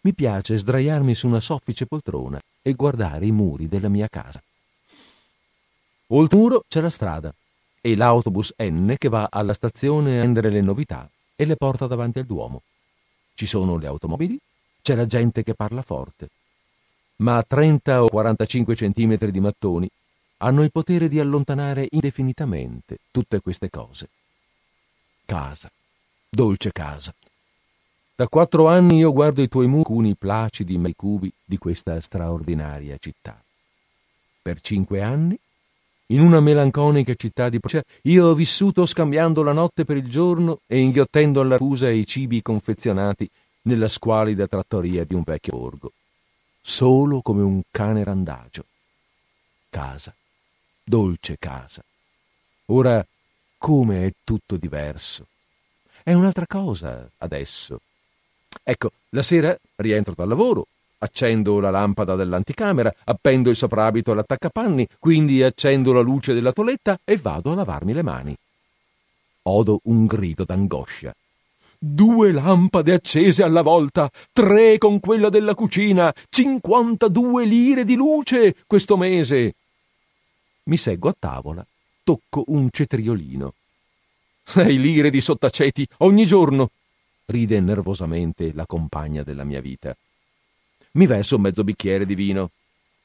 [0.02, 4.42] mi piace sdraiarmi su una soffice poltrona e guardare i muri della mia casa.
[6.08, 7.32] Oltre il muro c'è la strada
[7.80, 12.18] e l'autobus N che va alla stazione a prendere le novità e le porta davanti
[12.18, 12.62] al Duomo.
[13.34, 14.38] Ci sono le automobili,
[14.82, 16.28] c'è la gente che parla forte,
[17.16, 19.88] ma a 30 o 45 centimetri di mattoni
[20.38, 24.08] hanno il potere di allontanare indefinitamente tutte queste cose.
[25.26, 25.70] Casa,
[26.28, 27.14] dolce casa.
[28.20, 33.42] Da quattro anni io guardo i tuoi muri placidi ma cubi di questa straordinaria città.
[34.42, 35.38] Per cinque anni,
[36.08, 40.60] in una melanconica città di Provincia, io ho vissuto scambiando la notte per il giorno
[40.66, 43.26] e inghiottendo alla fusa i cibi confezionati
[43.62, 45.92] nella squalida trattoria di un vecchio borgo.
[46.60, 48.66] Solo come un cane randagio.
[49.70, 50.14] Casa,
[50.84, 51.82] dolce casa.
[52.66, 53.02] Ora,
[53.56, 55.26] come è tutto diverso.
[56.02, 57.80] È un'altra cosa adesso.
[58.62, 60.66] Ecco, la sera rientro dal lavoro,
[60.98, 67.16] accendo la lampada dell'anticamera, appendo il soprabito all'attaccapanni, quindi accendo la luce della toletta e
[67.16, 68.36] vado a lavarmi le mani.
[69.42, 71.14] Odo un grido d'angoscia.
[71.82, 78.98] Due lampade accese alla volta, tre con quella della cucina, cinquantadue lire di luce questo
[78.98, 79.54] mese.
[80.64, 81.66] Mi seggo a tavola,
[82.04, 83.54] tocco un cetriolino.
[84.42, 86.70] Sei lire di sottaceti ogni giorno,
[87.30, 89.96] ride nervosamente la compagna della mia vita.
[90.92, 92.50] Mi verso mezzo bicchiere di vino.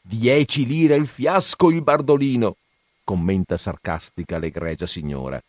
[0.02, 2.58] Dieci lire il fiasco il bardolino,
[3.04, 5.42] commenta sarcastica l'egregia signora.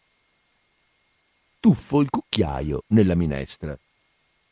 [1.60, 3.76] Tuffo il cucchiaio nella minestra.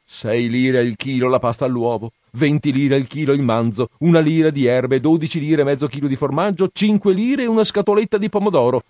[0.06, 4.50] Sei lire il chilo la pasta all'uovo, venti lire il chilo il manzo, una lira
[4.50, 8.82] di erbe, dodici lire mezzo chilo di formaggio, cinque lire e una scatoletta di pomodoro,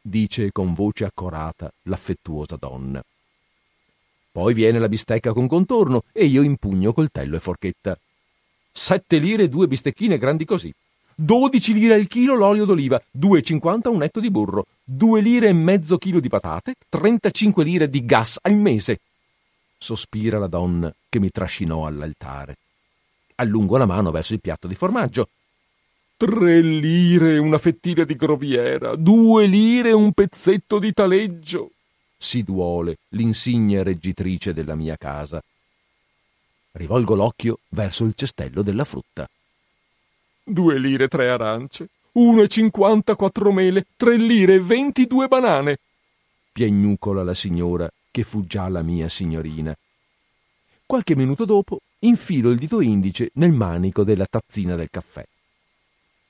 [0.00, 3.02] dice con voce accorata l'affettuosa donna.
[4.32, 7.98] Poi viene la bistecca con contorno e io impugno coltello e forchetta.
[8.70, 10.72] Sette lire due bistecchine grandi così.
[11.14, 15.98] 12 lire al chilo l'olio d'oliva, 2,50 un netto di burro, 2 lire e mezzo
[15.98, 19.00] chilo di patate, 35 lire di gas al mese.
[19.76, 22.56] Sospira la donna che mi trascinò all'altare.
[23.34, 25.28] Allungo la mano verso il piatto di formaggio.
[26.16, 31.70] Tre lire una fettina di groviera, due lire un pezzetto di taleggio.
[32.22, 35.42] Si duole l'insigne reggitrice della mia casa.
[36.72, 39.26] Rivolgo l'occhio verso il cestello della frutta.
[40.44, 45.78] Due lire tre arance, uno e cinquanta quattro mele, tre lire e ventidue banane.
[46.52, 49.74] Piagnucola la signora, che fu già la mia signorina.
[50.84, 55.26] Qualche minuto dopo infilo il dito indice nel manico della tazzina del caffè.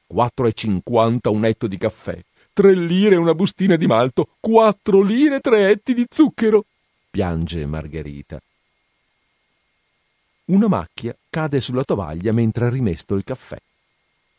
[0.06, 2.22] Quattro e cinquanta un etto di caffè,
[2.60, 6.66] tre lire una bustina di malto, quattro lire tre etti di zucchero,
[7.10, 8.38] piange Margherita.
[10.46, 13.56] Una macchia cade sulla tovaglia mentre rimesto il caffè.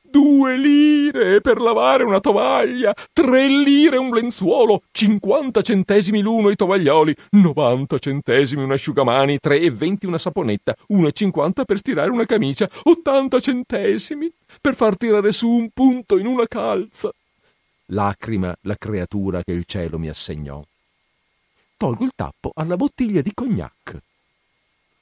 [0.03, 7.15] Due lire per lavare una tovaglia, tre lire un lenzuolo, cinquanta centesimi l'uno i tovaglioli,
[7.31, 12.25] novanta centesimi un asciugamani, tre e venti una saponetta, uno e cinquanta per stirare una
[12.25, 14.31] camicia, ottanta centesimi
[14.61, 17.11] per far tirare su un punto in una calza.
[17.91, 20.63] Lacrima la creatura che il cielo mi assegnò.
[21.75, 23.97] Tolgo il tappo alla bottiglia di cognac.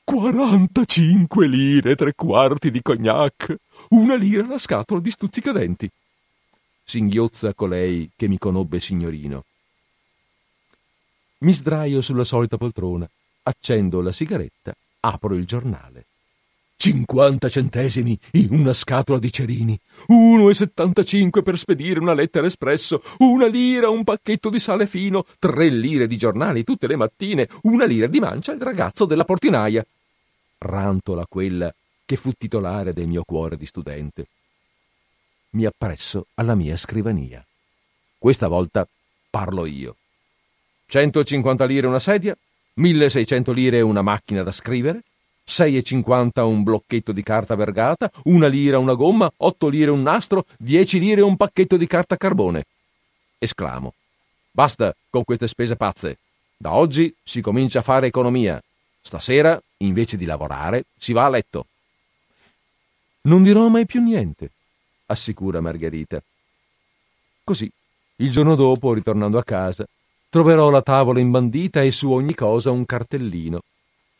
[0.04, 3.56] Quarantacinque lire tre quarti di cognac
[3.90, 5.90] una lira la scatola di stuzzicadenti.
[6.84, 9.46] Singhiozza colei che mi conobbe signorino.
[11.40, 13.08] Mi sdraio sulla solita poltrona,
[13.44, 15.99] accendo la sigaretta, apro il giornale.
[16.82, 23.04] Cinquanta centesimi in una scatola di cerini, uno e settantacinque per spedire una lettera espresso,
[23.18, 27.84] una lira un pacchetto di sale fino, tre lire di giornali tutte le mattine, una
[27.84, 29.86] lira di mancia il ragazzo della portinaia.
[30.60, 31.70] Rantola quella
[32.06, 34.28] che fu titolare del mio cuore di studente.
[35.50, 37.46] Mi appresso alla mia scrivania.
[38.18, 38.88] Questa volta
[39.30, 39.98] parlo io.
[40.88, 42.38] 150 lire una sedia,
[42.76, 45.04] 1600 lire una macchina da scrivere,
[45.50, 51.00] 6,50 un blocchetto di carta vergata, una lira una gomma, 8 lire un nastro, 10
[51.00, 52.66] lire un pacchetto di carta carbone.
[53.40, 53.94] Esclamo.
[54.52, 56.18] Basta con queste spese pazze.
[56.56, 58.62] Da oggi si comincia a fare economia.
[59.02, 61.66] Stasera, invece di lavorare, si va a letto.
[63.22, 64.52] Non dirò mai più niente,
[65.08, 66.22] assicura Margherita.
[67.44, 67.72] Così,
[68.18, 69.86] il giorno dopo, ritornando a casa,
[70.30, 73.62] troverò la tavola imbandita e su ogni cosa un cartellino.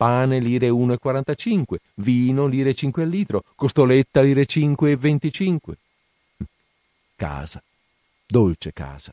[0.00, 5.58] Pane lire 1,45, vino lire 5 al litro, costoletta lire 5,25.
[7.16, 7.62] Casa,
[8.26, 9.12] dolce casa.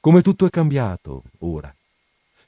[0.00, 1.72] Come tutto è cambiato ora.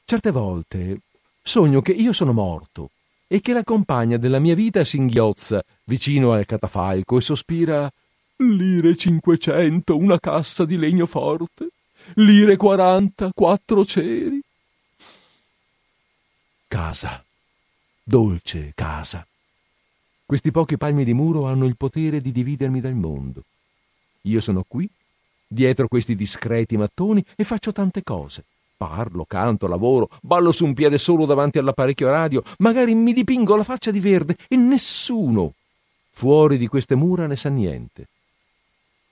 [0.05, 1.03] Certe volte
[1.41, 2.91] sogno che io sono morto
[3.29, 7.89] e che la compagna della mia vita singhiozza vicino al catafalco e sospira
[8.39, 11.69] Lire cinquecento, una cassa di legno forte,
[12.17, 14.41] lire quaranta, quattro ceri.
[16.69, 17.25] Casa,
[18.09, 19.27] dolce casa.
[20.25, 23.43] Questi pochi palmi di muro hanno il potere di dividermi dal mondo.
[24.23, 24.89] Io sono qui,
[25.45, 28.45] dietro questi discreti mattoni, e faccio tante cose.
[28.77, 33.65] Parlo, canto, lavoro, ballo su un piede solo davanti all'apparecchio radio, magari mi dipingo la
[33.65, 35.55] faccia di verde e nessuno
[36.11, 38.07] fuori di queste mura ne sa niente.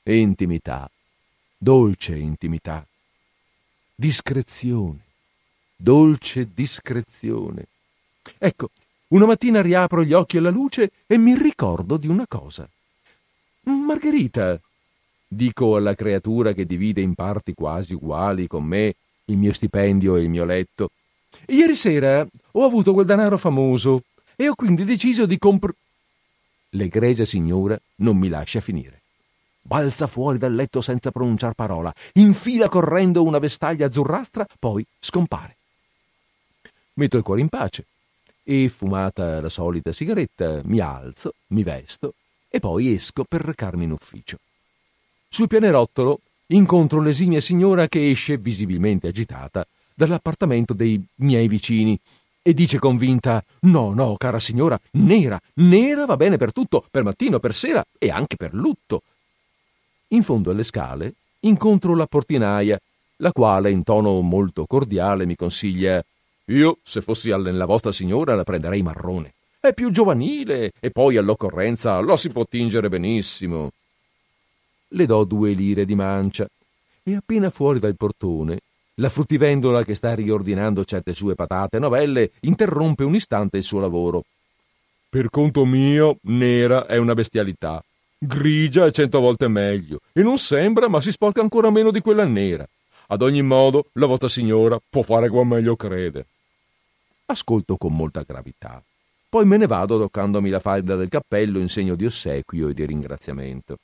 [0.05, 0.89] Intimità,
[1.59, 2.87] dolce intimità,
[3.93, 5.01] discrezione,
[5.75, 7.67] dolce discrezione.
[8.39, 8.71] Ecco,
[9.15, 12.69] una mattina riapro gli occhi alla luce e mi ricordo di una cosa.
[13.63, 14.61] Margherita,
[15.29, 18.97] dico alla creatura che divide in parti quasi uguali con me
[19.27, 20.91] il mio stipendio e il mio letto.
[21.47, 24.03] Ieri sera ho avuto quel denaro famoso
[24.35, 25.79] e ho quindi deciso di comprare.
[26.71, 29.03] L'egregia signora non mi lascia finire.
[29.63, 35.57] Balza fuori dal letto senza pronunciar parola, infila correndo una vestaglia azzurrastra, poi scompare.
[36.95, 37.87] Metto il cuore in pace
[38.45, 42.15] e, fumata la solita sigaretta, mi alzo, mi vesto
[42.49, 44.39] e poi esco per recarmi in ufficio.
[45.29, 51.99] Sul pianerottolo incontro l'esimia signora che esce, visibilmente agitata, dall'appartamento dei miei vicini
[52.43, 57.41] e dice convinta No, no, cara signora, nera, nera va bene per tutto, per mattino,
[57.41, 59.03] per sera e anche per lutto.
[60.09, 62.79] In fondo alle scale incontro la portinaia,
[63.17, 66.05] la quale in tono molto cordiale mi consiglia
[66.47, 69.35] Io, se fossi alla vostra signora, la prenderei marrone.
[69.61, 73.71] È più giovanile e poi all'occorrenza lo si può tingere benissimo
[74.95, 76.49] le do due lire di mancia
[77.03, 78.61] e appena fuori dal portone
[78.95, 84.23] la fruttivendola che sta riordinando certe sue patate novelle interrompe un istante il suo lavoro.
[85.09, 87.83] Per conto mio, nera è una bestialità.
[88.17, 89.99] Grigia è cento volte meglio.
[90.13, 92.67] E non sembra, ma si sporca ancora meno di quella nera.
[93.09, 96.27] Ad ogni modo, la vostra signora può fare come meglio crede.
[97.27, 98.83] Ascolto con molta gravità.
[99.29, 102.85] Poi me ne vado toccandomi la falda del cappello in segno di ossequio e di
[102.85, 103.79] ringraziamento.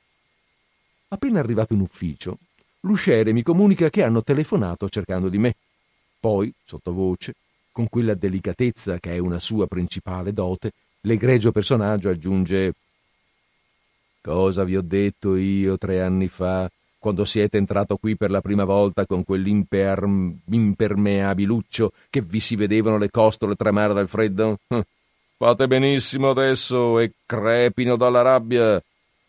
[1.09, 2.39] Appena arrivato in ufficio,
[2.81, 5.55] l'usciere mi comunica che hanno telefonato cercando di me.
[6.21, 7.35] Poi, sottovoce,
[7.73, 12.75] con quella delicatezza che è una sua principale dote, l'egregio personaggio aggiunge
[14.23, 16.71] Cosa vi ho detto io tre anni fa,
[17.01, 23.09] quando siete entrato qui per la prima volta con quell'impermeabiluccio che vi si vedevano le
[23.11, 24.59] costole tremare dal freddo?
[25.39, 28.83] Fate benissimo adesso e crepino dalla rabbia.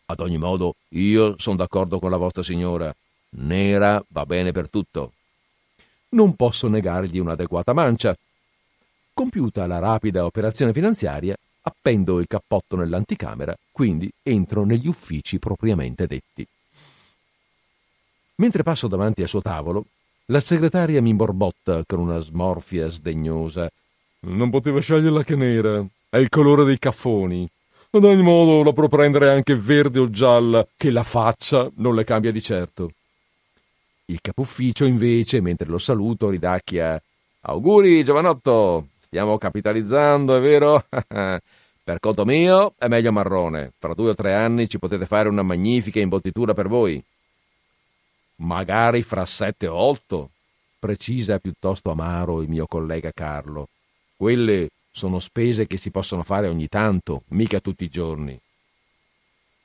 [0.05, 2.93] Ad ogni modo, io sono d'accordo con la vostra signora.
[3.37, 5.13] Nera va bene per tutto.
[6.09, 8.13] Non posso negargli un'adeguata mancia.
[9.13, 16.45] Compiuta la rapida operazione finanziaria, appendo il cappotto nell'anticamera, quindi entro negli uffici propriamente detti.
[18.41, 19.85] Mentre passo davanti al suo tavolo,
[20.25, 23.69] la segretaria mi borbotta con una smorfia sdegnosa.
[24.21, 25.85] Non poteva sceglierla che nera.
[26.09, 27.47] È il colore dei caffoni.
[27.91, 32.03] Ad ogni modo la può prendere anche verde o gialla, che la faccia non le
[32.03, 32.89] cambia di certo.
[34.05, 36.99] Il capufficio, invece, mentre lo saluto, ridacchia.
[37.41, 38.87] Auguri, giovanotto!
[39.01, 40.83] Stiamo capitalizzando, è vero?
[40.89, 43.71] per conto mio è meglio marrone.
[43.77, 47.03] Fra due o tre anni ci potete fare una magnifica imbottitura per voi.
[48.41, 50.31] Magari fra sette o otto,
[50.79, 53.69] precisa piuttosto amaro il mio collega Carlo.
[54.15, 58.39] Quelle sono spese che si possono fare ogni tanto, mica tutti i giorni.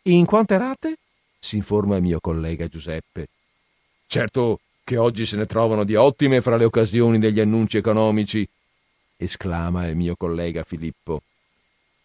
[0.03, 0.99] In quante rate?
[1.39, 3.29] si informa il mio collega Giuseppe.
[4.07, 8.49] Certo che oggi se ne trovano di ottime fra le occasioni degli annunci economici
[9.17, 11.23] esclama il mio collega Filippo.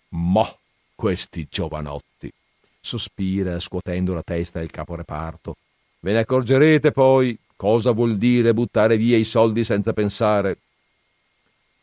[0.09, 0.47] Ma
[0.95, 2.31] questi giovanotti!
[2.79, 5.55] sospira scuotendo la testa il caporeparto.
[6.03, 10.57] Ve ne accorgerete poi cosa vuol dire buttare via i soldi senza pensare.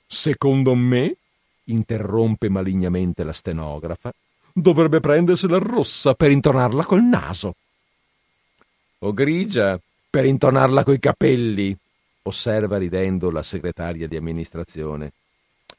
[0.07, 1.15] Secondo me,
[1.65, 4.13] interrompe malignamente la stenografa,
[4.53, 7.55] dovrebbe prendersela rossa per intonarla col naso.
[9.01, 11.77] O grigia per intonarla coi capelli,
[12.23, 15.13] osserva ridendo la segretaria di amministrazione.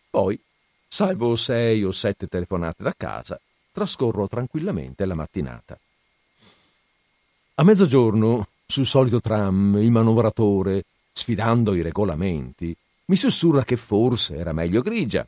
[0.09, 0.39] Poi,
[0.87, 3.37] salvo sei o sette telefonate da casa,
[3.73, 5.77] trascorro tranquillamente la mattinata.
[7.59, 12.73] A mezzogiorno, sul solito tram, il manovratore, sfidando i regolamenti,
[13.07, 15.27] mi sussurra che forse era meglio grigia.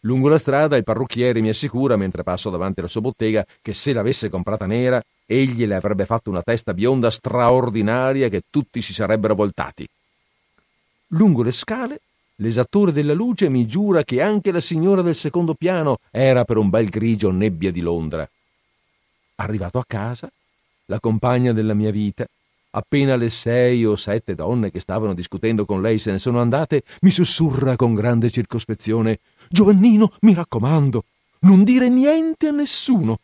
[0.00, 3.92] Lungo la strada il parrucchiere mi assicura, mentre passo davanti alla sua bottega, che se
[3.92, 9.36] l'avesse comprata nera, egli le avrebbe fatto una testa bionda straordinaria che tutti si sarebbero
[9.36, 9.86] voltati.
[11.10, 12.00] Lungo le scale,
[12.38, 16.68] l'esattore della luce mi giura che anche la signora del secondo piano era per un
[16.68, 18.28] bel grigio nebbia di Londra.
[19.36, 20.28] Arrivato a casa,
[20.86, 22.26] la compagna della mia vita,
[22.70, 26.82] appena le sei o sette donne che stavano discutendo con lei se ne sono andate,
[27.00, 31.04] mi sussurra con grande circospezione Giovannino, mi raccomando,
[31.40, 33.18] non dire niente a nessuno.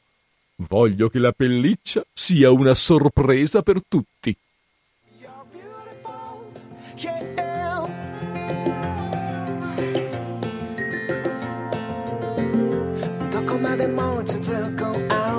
[0.56, 4.36] Voglio che la pelliccia sia una sorpresa per tutti.
[14.72, 15.29] Allora,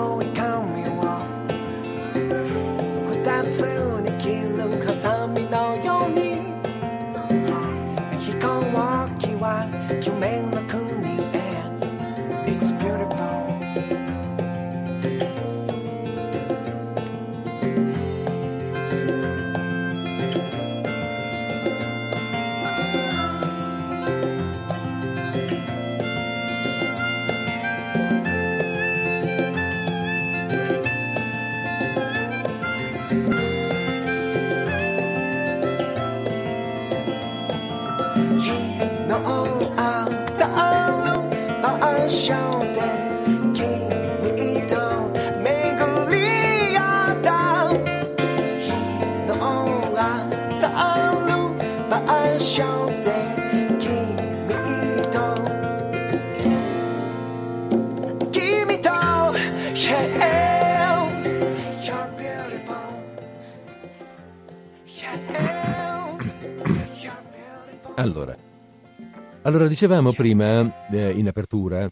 [69.52, 71.90] allora dicevamo prima, eh, in apertura,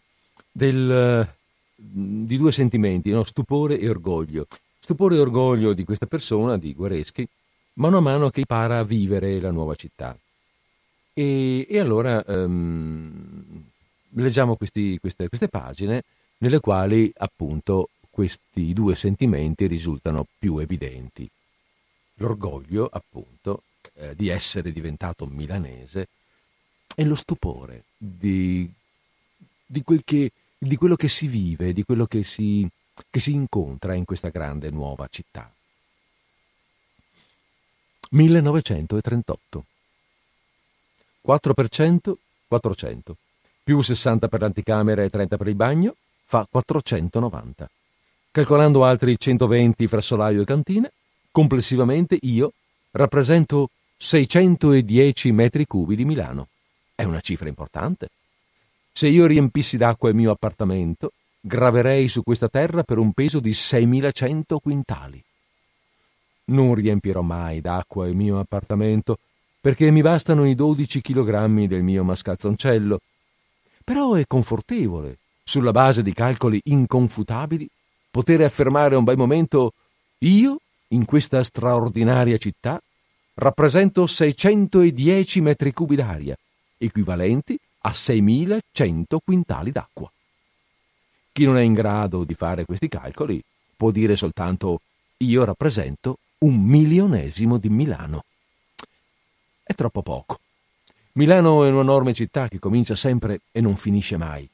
[0.50, 1.28] del,
[1.76, 3.22] di due sentimenti, no?
[3.22, 4.46] stupore e orgoglio.
[4.80, 7.28] Stupore e orgoglio di questa persona, di Guareschi,
[7.74, 10.16] mano a mano che impara a vivere la nuova città.
[11.12, 13.62] E, e allora um,
[14.14, 16.02] leggiamo questi, queste, queste pagine
[16.38, 21.28] nelle quali appunto questi due sentimenti risultano più evidenti.
[22.14, 23.64] L'orgoglio, appunto,
[23.96, 26.08] eh, di essere diventato milanese
[26.94, 28.70] e lo stupore di,
[29.64, 32.68] di, quel che, di, quello che si vive, di quello che si,
[33.08, 35.50] che si incontra in questa grande nuova città.
[38.10, 39.64] 1938.
[41.26, 42.14] 4%
[42.50, 43.16] 400,
[43.62, 47.70] più 60 per l'anticamera e 30 per il bagno, fa 490.
[48.32, 50.90] Calcolando altri 120 fra solaio e cantina,
[51.30, 52.52] complessivamente io
[52.90, 56.48] rappresento 610 metri cubi di Milano.
[57.00, 58.10] È una cifra importante.
[58.92, 63.52] Se io riempissi d'acqua il mio appartamento, graverei su questa terra per un peso di
[63.52, 65.24] 6.100 quintali.
[66.48, 69.18] Non riempirò mai d'acqua il mio appartamento
[69.62, 73.00] perché mi bastano i 12 chilogrammi del mio mascalzoncello.
[73.82, 77.66] Però è confortevole, sulla base di calcoli inconfutabili,
[78.10, 79.72] poter affermare un bel momento
[80.18, 82.78] io, in questa straordinaria città,
[83.36, 86.36] rappresento 610 metri cubi d'aria,
[86.80, 90.10] equivalenti a 6.100 quintali d'acqua.
[91.32, 93.42] Chi non è in grado di fare questi calcoli
[93.76, 94.80] può dire soltanto
[95.18, 98.24] io rappresento un milionesimo di Milano.
[99.62, 100.40] È troppo poco.
[101.12, 104.48] Milano è un'enorme città che comincia sempre e non finisce mai.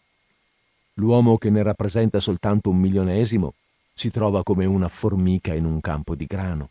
[0.95, 3.55] L'uomo che ne rappresenta soltanto un milionesimo
[3.93, 6.70] si trova come una formica in un campo di grano.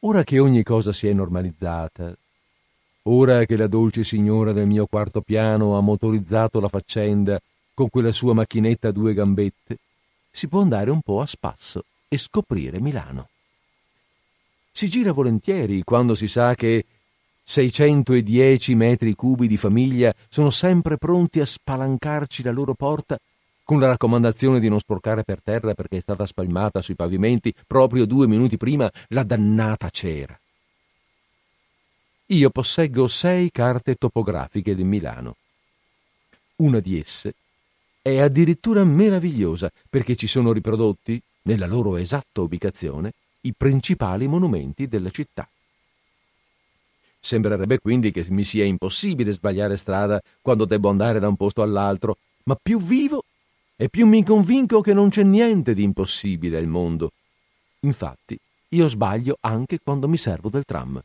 [0.00, 2.16] Ora che ogni cosa si è normalizzata,
[3.04, 7.40] ora che la dolce signora del mio quarto piano ha motorizzato la faccenda
[7.74, 9.78] con quella sua macchinetta a due gambette,
[10.30, 13.28] si può andare un po' a spasso e scoprire Milano.
[14.70, 16.84] Si gira volentieri quando si sa che
[17.42, 23.18] 610 metri cubi di famiglia sono sempre pronti a spalancarci la loro porta
[23.64, 28.04] con la raccomandazione di non sporcare per terra perché è stata spalmata sui pavimenti proprio
[28.04, 30.38] due minuti prima la dannata cera.
[32.32, 35.34] Io posseggo sei carte topografiche di Milano.
[36.56, 37.34] Una di esse
[38.00, 45.10] è addirittura meravigliosa perché ci sono riprodotti, nella loro esatta ubicazione, i principali monumenti della
[45.10, 45.48] città.
[47.18, 52.16] Sembrerebbe quindi che mi sia impossibile sbagliare strada quando debbo andare da un posto all'altro,
[52.44, 53.24] ma più vivo
[53.74, 57.10] e più mi convinco che non c'è niente di impossibile al mondo.
[57.80, 61.02] Infatti, io sbaglio anche quando mi servo del tram.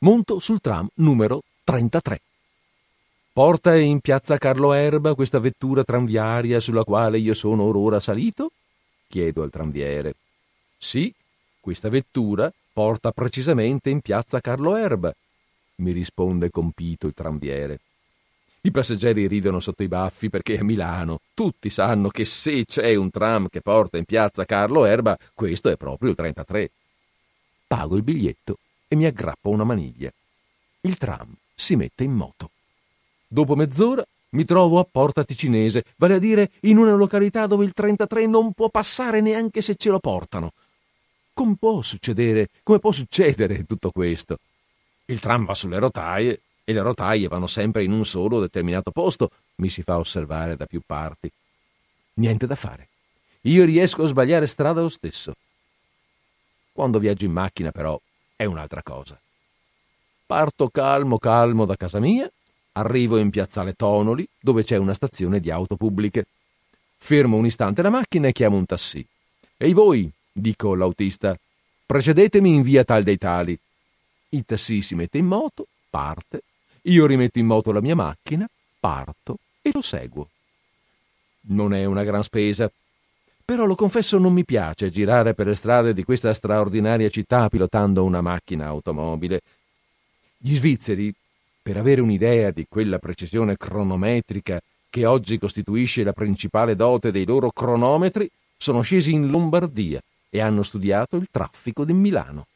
[0.00, 2.20] Monto sul tram numero 33.
[3.32, 8.50] Porta in piazza Carlo Erba questa vettura tranviaria sulla quale io sono or ora salito?
[9.08, 10.14] Chiedo al tranviere.
[10.76, 11.10] Sì,
[11.60, 15.14] questa vettura porta precisamente in piazza Carlo Erba,
[15.76, 17.80] mi risponde compito il tranviere.
[18.60, 23.08] I passeggeri ridono sotto i baffi perché a Milano tutti sanno che se c'è un
[23.08, 26.70] tram che porta in piazza Carlo Erba, questo è proprio il 33.
[27.66, 28.58] Pago il biglietto
[28.88, 30.10] e mi aggrappo una maniglia.
[30.80, 32.50] Il tram si mette in moto.
[33.26, 37.72] Dopo mezz'ora mi trovo a Porta Ticinese, vale a dire in una località dove il
[37.72, 40.52] 33 non può passare neanche se ce lo portano.
[41.32, 42.48] Come può succedere?
[42.62, 44.38] Come può succedere tutto questo?
[45.06, 49.30] Il tram va sulle rotaie e le rotaie vanno sempre in un solo determinato posto,
[49.56, 51.30] mi si fa osservare da più parti.
[52.14, 52.88] Niente da fare.
[53.42, 55.34] Io riesco a sbagliare strada lo stesso.
[56.72, 57.98] Quando viaggio in macchina, però,
[58.36, 59.18] è un'altra cosa.
[60.26, 62.30] Parto calmo calmo da casa mia
[62.76, 66.26] Arrivo in piazzale Tonoli, dove c'è una stazione di auto pubbliche.
[66.98, 69.04] Fermo un istante la macchina e chiamo un tassì.
[69.56, 71.38] Ehi voi, dico all'autista,
[71.86, 73.58] precedetemi in via tal dei tali.
[74.30, 76.42] Il tassì si mette in moto, parte,
[76.82, 78.46] io rimetto in moto la mia macchina,
[78.78, 80.28] parto e lo seguo.
[81.48, 82.70] Non è una gran spesa,
[83.46, 88.02] però lo confesso non mi piace girare per le strade di questa straordinaria città pilotando
[88.02, 89.40] una macchina automobile.
[90.36, 91.14] Gli svizzeri
[91.62, 97.50] per avere un'idea di quella precisione cronometrica che oggi costituisce la principale dote dei loro
[97.50, 102.46] cronometri, sono scesi in Lombardia e hanno studiato il traffico di Milano.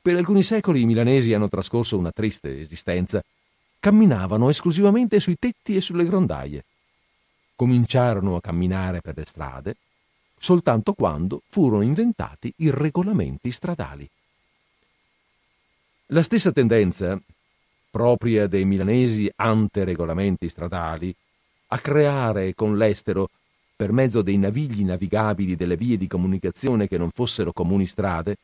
[0.00, 3.22] Per alcuni secoli i milanesi hanno trascorso una triste esistenza.
[3.78, 6.64] Camminavano esclusivamente sui tetti e sulle grondaie.
[7.54, 9.76] Cominciarono a camminare per le strade
[10.44, 14.06] soltanto quando furono inventati i regolamenti stradali.
[16.08, 17.18] La stessa tendenza
[17.90, 21.14] propria dei milanesi ante regolamenti stradali,
[21.68, 23.30] a creare con l'estero,
[23.74, 28.36] per mezzo dei navigli navigabili delle vie di comunicazione che non fossero comuni strade,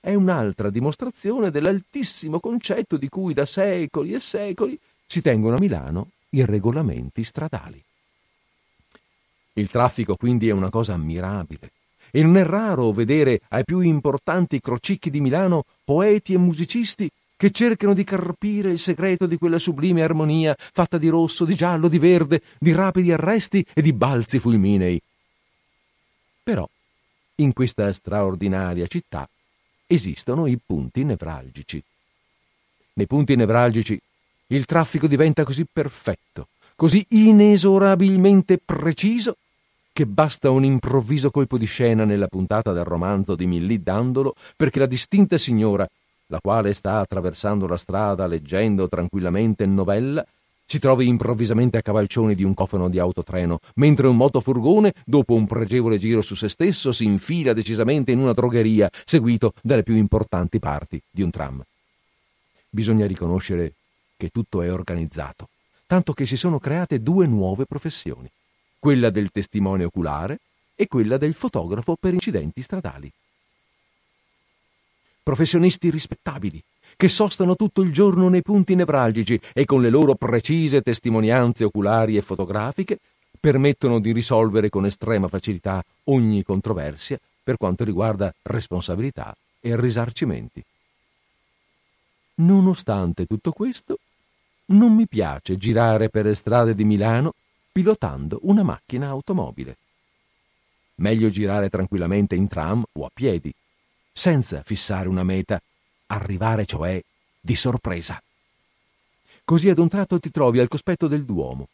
[0.00, 6.08] è un'altra dimostrazione dell'altissimo concetto di cui da secoli e secoli si tengono a Milano
[6.30, 7.82] i regolamenti stradali.
[9.54, 11.70] Il traffico quindi è una cosa ammirabile
[12.10, 17.50] e non è raro vedere ai più importanti crocicchi di Milano poeti e musicisti che
[17.50, 21.98] cercano di carpire il segreto di quella sublime armonia fatta di rosso, di giallo, di
[21.98, 25.00] verde, di rapidi arresti e di balzi fulminei.
[26.42, 26.68] Però
[27.36, 29.28] in questa straordinaria città
[29.86, 31.82] esistono i punti nevralgici.
[32.94, 34.00] Nei punti nevralgici
[34.48, 39.36] il traffico diventa così perfetto, così inesorabilmente preciso,
[39.92, 44.78] che basta un improvviso colpo di scena nella puntata del romanzo di Millì Dandolo perché
[44.78, 45.86] la distinta signora,
[46.28, 50.24] la quale sta attraversando la strada leggendo tranquillamente novella,
[50.64, 55.46] si trovi improvvisamente a cavalcioni di un cofano di autotreno, mentre un motofurgone, dopo un
[55.46, 60.58] pregevole giro su se stesso, si infila decisamente in una drogheria, seguito dalle più importanti
[60.58, 61.62] parti di un tram.
[62.70, 63.74] Bisogna riconoscere
[64.16, 65.50] che tutto è organizzato,
[65.84, 68.30] tanto che si sono create due nuove professioni,
[68.82, 70.40] quella del testimone oculare
[70.74, 73.08] e quella del fotografo per incidenti stradali.
[75.22, 76.60] Professionisti rispettabili,
[76.96, 82.16] che sostano tutto il giorno nei punti nevralgici e con le loro precise testimonianze oculari
[82.16, 82.98] e fotografiche
[83.38, 90.60] permettono di risolvere con estrema facilità ogni controversia per quanto riguarda responsabilità e risarcimenti.
[92.34, 93.98] Nonostante tutto questo,
[94.72, 97.34] non mi piace girare per le strade di Milano
[97.72, 99.76] pilotando una macchina automobile.
[100.96, 103.52] Meglio girare tranquillamente in tram o a piedi,
[104.12, 105.60] senza fissare una meta
[106.06, 107.02] arrivare cioè
[107.40, 108.22] di sorpresa.
[109.44, 111.68] Così ad un tratto ti trovi al cospetto del Duomo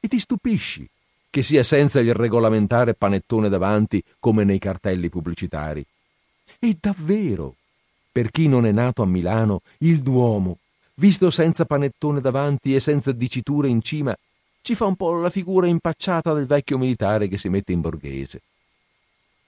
[0.00, 0.88] e ti stupisci
[1.30, 5.84] che sia senza il regolamentare panettone davanti come nei cartelli pubblicitari.
[6.58, 7.56] E davvero,
[8.10, 10.58] per chi non è nato a Milano, il Duomo,
[10.94, 14.16] visto senza panettone davanti e senza diciture in cima,
[14.66, 18.42] ci fa un po' la figura impacciata del vecchio militare che si mette in borghese.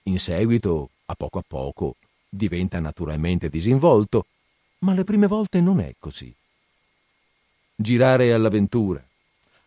[0.03, 1.97] In seguito, a poco a poco,
[2.29, 4.27] diventa naturalmente disinvolto,
[4.79, 6.33] ma le prime volte non è così.
[7.75, 9.05] Girare all'avventura,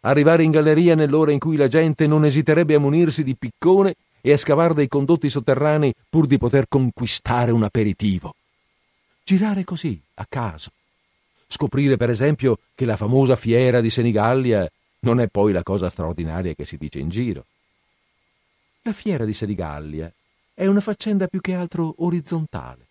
[0.01, 4.33] arrivare in galleria nell'ora in cui la gente non esiterebbe a munirsi di piccone e
[4.33, 8.37] a scavare dei condotti sotterranei pur di poter conquistare un aperitivo.
[9.23, 10.71] Girare così, a caso.
[11.47, 14.67] Scoprire, per esempio, che la famosa fiera di Senigallia
[15.03, 17.47] non è poi la cosa straordinaria che si dice in giro.
[18.83, 20.13] La fiera di Senigallia
[20.55, 22.87] è una faccenda più che altro orizzontale.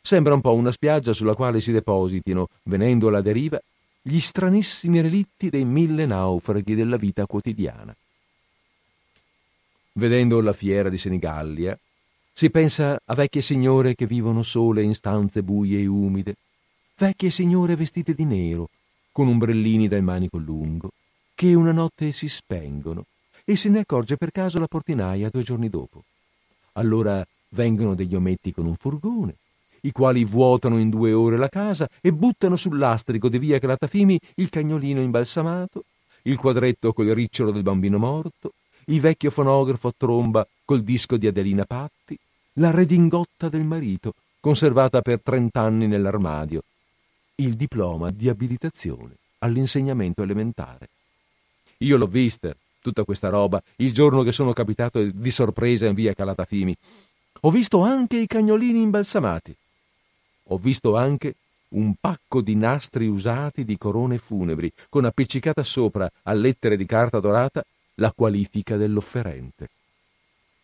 [0.00, 3.60] Sembra un po' una spiaggia sulla quale si depositino, venendo alla deriva,
[4.00, 7.94] gli stranissimi relitti dei mille naufraghi della vita quotidiana.
[9.92, 11.78] Vedendo la fiera di Senigallia,
[12.32, 16.36] si pensa a vecchie signore che vivono sole in stanze buie e umide,
[16.96, 18.68] vecchie signore vestite di nero,
[19.10, 20.90] con ombrellini dal manico lungo,
[21.36, 23.04] che una notte si spengono
[23.44, 26.02] e se ne accorge per caso la portinaia due giorni dopo.
[26.72, 29.36] Allora vengono degli ometti con un furgone,
[29.82, 34.18] i quali vuotano in due ore la casa e buttano sul lastrico di via Calatafimi
[34.36, 35.84] il cagnolino imbalsamato,
[36.22, 38.52] il quadretto col ricciolo del bambino morto,
[38.86, 42.18] il vecchio fonografo a tromba col disco di Adelina Patti,
[42.54, 46.62] la redingotta del marito, conservata per trent'anni nell'armadio,
[47.36, 50.88] il diploma di abilitazione all'insegnamento elementare.
[51.78, 56.14] Io l'ho vista, tutta questa roba, il giorno che sono capitato di sorpresa in via
[56.14, 56.76] Calatafimi.
[57.40, 59.54] Ho visto anche i cagnolini imbalsamati.
[60.44, 61.34] Ho visto anche
[61.68, 67.20] un pacco di nastri usati di corone funebri, con appiccicata sopra a lettere di carta
[67.20, 67.64] dorata
[67.94, 69.68] la qualifica dell'offerente.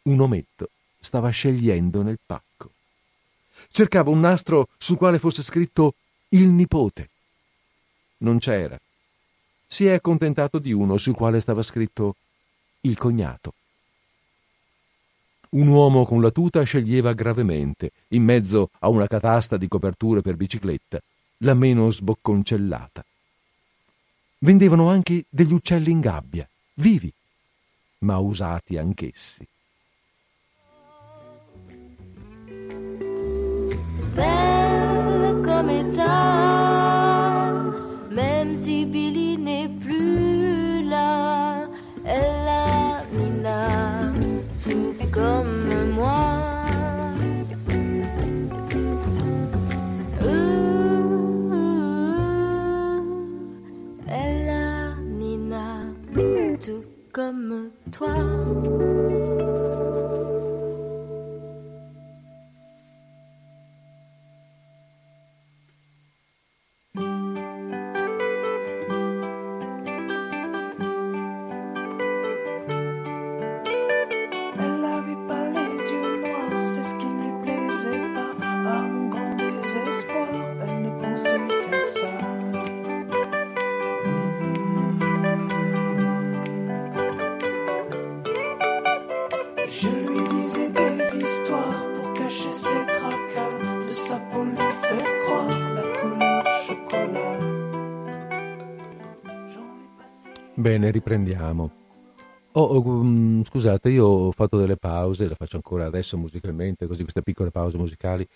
[0.02, 2.70] Un ometto stava scegliendo nel pacco.
[3.70, 5.94] Cercava un nastro sul quale fosse scritto
[6.30, 7.08] il nipote.
[8.18, 8.78] Non c'era.
[9.72, 12.16] Si è accontentato di uno sul quale stava scritto
[12.82, 13.54] il cognato.
[15.52, 20.36] Un uomo con la tuta sceglieva gravemente, in mezzo a una catasta di coperture per
[20.36, 21.00] bicicletta,
[21.38, 23.02] la meno sbocconcellata.
[24.40, 27.10] Vendevano anche degli uccelli in gabbia, vivi,
[28.00, 29.48] ma usati anch'essi.
[34.12, 34.51] Belle
[100.82, 101.70] Bene, riprendiamo.
[102.54, 107.02] Oh, oh, um, scusate, io ho fatto delle pause, le faccio ancora adesso musicalmente, così
[107.02, 108.26] queste piccole pause musicali,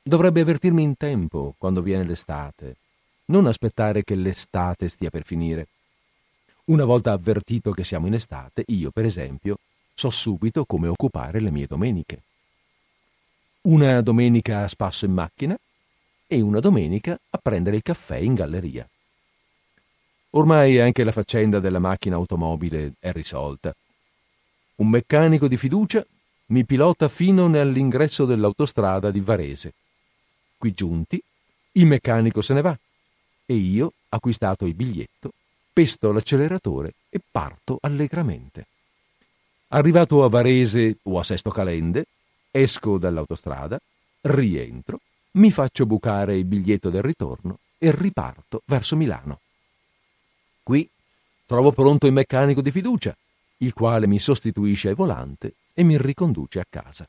[0.03, 2.78] dovrebbe avvertirmi in tempo quando viene l'estate,
[3.26, 5.68] non aspettare che l'estate stia per finire.
[6.64, 9.59] Una volta avvertito che siamo in estate, io, per esempio,
[9.95, 12.22] so subito come occupare le mie domeniche.
[13.62, 15.57] Una domenica a spasso in macchina
[16.26, 18.85] e una domenica a prendere il caffè in galleria.
[20.30, 23.72] Ormai anche la faccenda della macchina automobile è risolta.
[24.74, 26.05] Un meccanico di fiducia
[26.53, 29.72] mi pilota fino all'ingresso dell'autostrada di Varese.
[30.59, 31.20] Qui giunti,
[31.72, 32.78] il meccanico se ne va
[33.46, 35.32] e io, acquistato il biglietto,
[35.72, 38.66] pesto l'acceleratore e parto allegramente.
[39.68, 42.05] Arrivato a Varese o a Sesto Calende,
[42.50, 43.80] esco dall'autostrada,
[44.20, 45.00] rientro,
[45.32, 49.40] mi faccio bucare il biglietto del ritorno e riparto verso Milano.
[50.62, 50.86] Qui
[51.46, 53.16] trovo pronto il meccanico di fiducia,
[53.59, 57.09] il quale mi sostituisce al volante e mi riconduce a casa.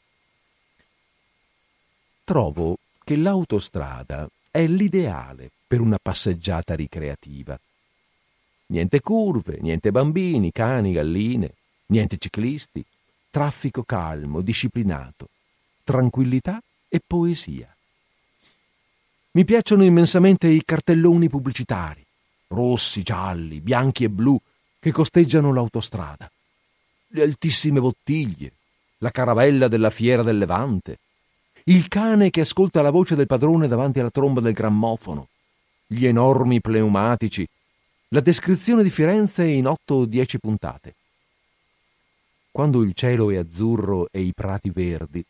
[2.23, 7.59] Trovo che l'autostrada è l'ideale per una passeggiata ricreativa.
[8.67, 11.53] Niente curve, niente bambini, cani, galline,
[11.87, 12.83] niente ciclisti,
[13.29, 15.29] traffico calmo, disciplinato,
[15.83, 17.75] tranquillità e poesia.
[19.31, 22.05] Mi piacciono immensamente i cartelloni pubblicitari,
[22.47, 24.39] rossi, gialli, bianchi e blu,
[24.79, 26.29] che costeggiano l'autostrada
[27.15, 28.51] le altissime bottiglie,
[28.97, 30.97] la caravella della fiera del Levante,
[31.65, 35.27] il cane che ascolta la voce del padrone davanti alla tromba del grammofono,
[35.85, 37.47] gli enormi pneumatici,
[38.09, 40.95] la descrizione di Firenze in otto o dieci puntate.
[42.51, 45.23] Quando il cielo è azzurro e i prati verdi,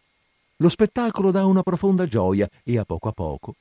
[0.58, 3.56] lo spettacolo dà una profonda gioia e a poco a poco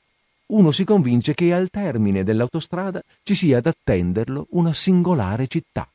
[0.52, 5.88] uno si convince che al termine dell'autostrada ci sia ad attenderlo una singolare città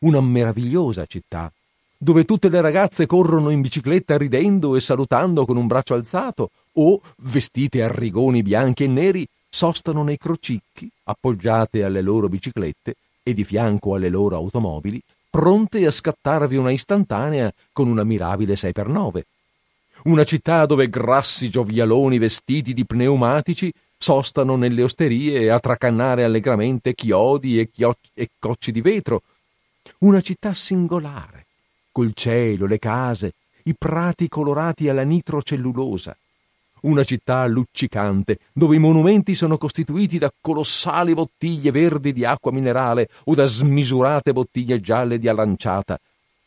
[0.00, 1.52] una meravigliosa città,
[1.96, 7.00] dove tutte le ragazze corrono in bicicletta ridendo e salutando con un braccio alzato, o,
[7.22, 13.44] vestite a rigoni bianchi e neri, sostano nei crocicchi, appoggiate alle loro biciclette e di
[13.44, 19.22] fianco alle loro automobili, pronte a scattarvi una istantanea con una mirabile 6x9.
[20.04, 27.58] Una città dove grassi giovialoni vestiti di pneumatici sostano nelle osterie a tracannare allegramente chiodi
[27.58, 29.22] e, chio- e cocci di vetro,
[30.00, 31.46] una città singolare,
[31.90, 33.32] col cielo, le case,
[33.64, 36.16] i prati colorati alla nitrocellulosa.
[36.82, 43.08] Una città luccicante, dove i monumenti sono costituiti da colossali bottiglie verdi di acqua minerale
[43.24, 45.98] o da smisurate bottiglie gialle di aranciata,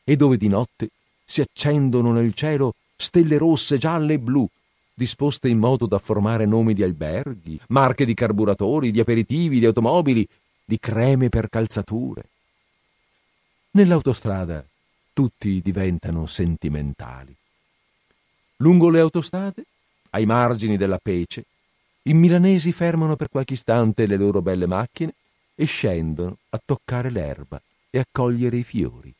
[0.05, 0.89] e dove di notte
[1.25, 4.47] si accendono nel cielo stelle rosse, gialle e blu,
[4.93, 10.25] disposte in modo da formare nomi di alberghi, marche di carburatori, di aperitivi, di automobili,
[10.63, 12.30] di creme per calzature.
[13.73, 14.65] Nell'autostrada
[15.13, 17.33] tutti diventano sentimentali.
[18.57, 19.63] Lungo le autostrade,
[20.09, 21.45] ai margini della Pece,
[22.03, 25.13] i milanesi fermano per qualche istante le loro belle macchine
[25.55, 29.13] e scendono a toccare l'erba e a cogliere i fiori.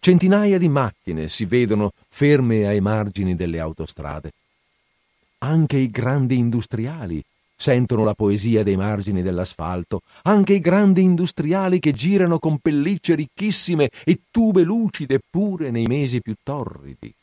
[0.00, 4.32] Centinaia di macchine si vedono ferme ai margini delle autostrade.
[5.38, 7.22] Anche i grandi industriali
[7.62, 13.88] sentono la poesia dei margini dell'asfalto, anche i grandi industriali che girano con pellicce ricchissime
[14.04, 17.14] e tube lucide pure nei mesi più torridi.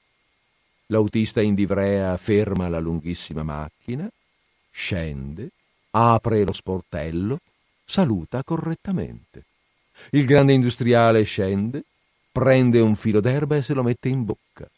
[0.87, 4.09] L'autista in livrea ferma la lunghissima macchina,
[4.71, 5.49] scende,
[5.91, 7.39] apre lo sportello,
[7.83, 9.43] saluta correttamente.
[10.11, 11.83] Il grande industriale scende,
[12.31, 14.69] prende un filo d'erba e se lo mette in bocca.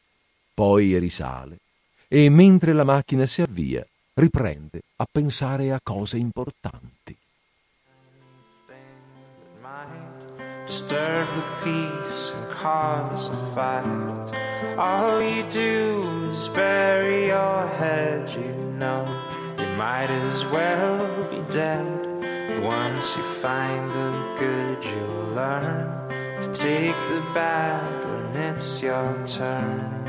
[0.55, 1.59] Poi risale
[2.07, 7.17] e mentre la macchina si avvia riprende a pensare a cose importanti.
[10.65, 14.31] Disturb the peace and cause a fight.
[14.77, 19.05] All you do is bury your head, you know.
[19.57, 22.07] You might as well be dead.
[22.63, 26.09] Once you find the good, you'll learn
[26.41, 30.01] to take the bad when it's your turn.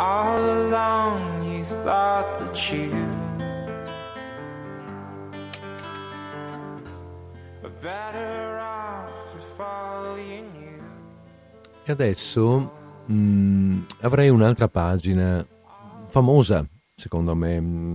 [0.00, 2.88] All along you thought that you
[7.60, 10.78] were better off if all you.
[11.84, 12.70] E adesso
[13.06, 15.44] mh, mm, avrei un'altra pagina
[16.06, 17.94] famosa, secondo me, mm,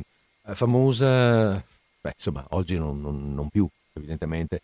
[0.56, 1.64] famosa,
[2.01, 4.60] beh, insomma, oggi non, non, non più, evidentemente,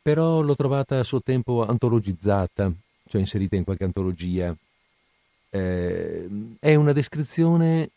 [0.00, 2.70] però l'ho trovata a suo tempo antologizzata,
[3.08, 4.54] cioè inserita in qualche antologia
[5.50, 6.28] eh,
[6.58, 7.90] è una descrizione,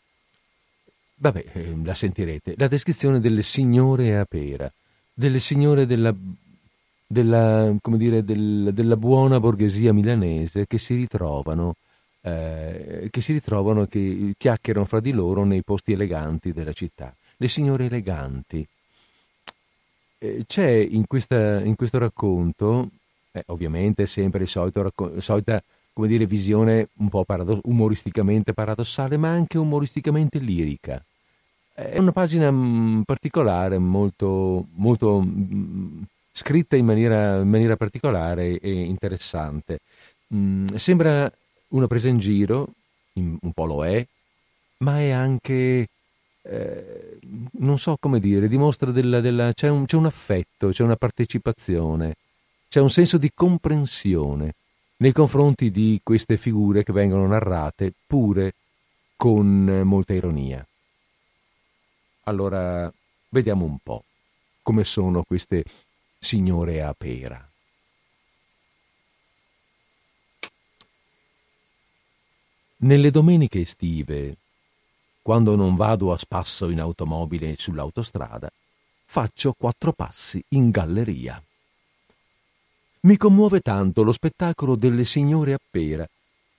[1.16, 4.70] vabbè, eh, la sentirete, la descrizione delle signore a pera,
[5.12, 6.14] delle signore della,
[7.06, 11.74] della, dire, del, della buona borghesia milanese che si ritrovano,
[12.22, 17.14] eh, che si ritrovano, che chiacchierano fra di loro nei posti eleganti della città.
[17.36, 18.66] Le signore eleganti.
[20.18, 22.90] Eh, c'è in, questa, in, questo racconto,
[23.32, 25.62] eh, ovviamente sempre il solito, racco- solita
[25.92, 31.02] come dire, visione un po' paradoss- umoristicamente paradossale, ma anche umoristicamente lirica.
[31.74, 38.70] È una pagina mm, particolare, molto, molto mm, scritta in maniera, in maniera, particolare e
[38.70, 39.80] interessante.
[40.34, 41.30] Mm, sembra
[41.68, 42.68] una presa in giro,
[43.14, 44.06] un po' lo è,
[44.78, 45.88] ma è anche,
[46.42, 47.18] eh,
[47.52, 52.16] non so come dire, dimostra della, della c'è, un, c'è un affetto, c'è una partecipazione,
[52.68, 54.54] c'è un senso di comprensione
[55.00, 58.54] nei confronti di queste figure che vengono narrate pure
[59.16, 60.66] con molta ironia.
[62.24, 62.92] Allora,
[63.30, 64.04] vediamo un po'
[64.62, 65.64] come sono queste
[66.18, 67.48] signore a pera.
[72.82, 74.36] Nelle domeniche estive,
[75.22, 78.50] quando non vado a spasso in automobile sull'autostrada,
[79.06, 81.42] faccio quattro passi in galleria.
[83.02, 86.06] Mi commuove tanto lo spettacolo delle signore a pera,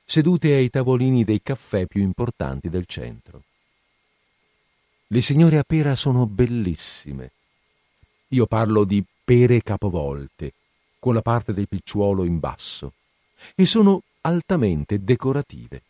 [0.04, 3.44] sedute ai tavolini dei caffè più importanti del centro.
[5.06, 7.32] Le signore a pera sono bellissime.
[8.30, 10.54] Io parlo di pere capovolte,
[10.98, 12.94] con la parte del picciuolo in basso,
[13.54, 15.84] e sono altamente decorative.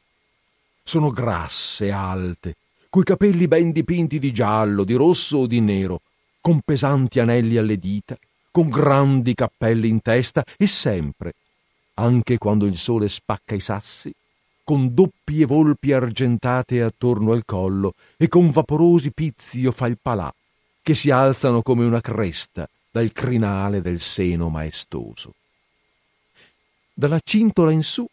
[0.84, 2.58] Sono grasse, alte,
[2.90, 6.02] coi capelli ben dipinti di giallo, di rosso o di nero,
[6.42, 8.18] con pesanti anelli alle dita
[8.52, 11.34] con grandi cappelli in testa e sempre,
[11.96, 14.14] anche quando il sole spacca i sassi,
[14.64, 20.34] con doppie volpi argentate attorno al collo e con vaporosi pizzi o falpalà
[20.82, 25.34] che si alzano come una cresta dal crinale del seno maestoso.
[26.94, 28.06] Dalla cintola in su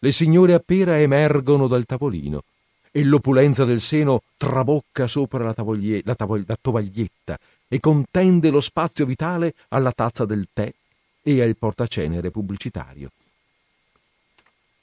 [0.00, 2.42] le signore a pera emergono dal tavolino
[2.90, 7.38] e l'opulenza del seno trabocca sopra la, tavoglie- la, tavog- la tovaglietta
[7.68, 10.72] e contende lo spazio vitale alla tazza del tè
[11.22, 13.10] e al portacenere pubblicitario.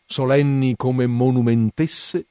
[0.06, 2.26] Solenni come monumentesse,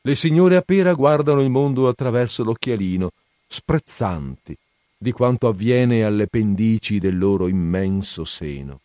[0.00, 3.12] le signore a pera guardano il mondo attraverso l'occhialino,
[3.46, 4.56] sprezzanti
[4.98, 8.80] di quanto avviene alle pendici del loro immenso seno.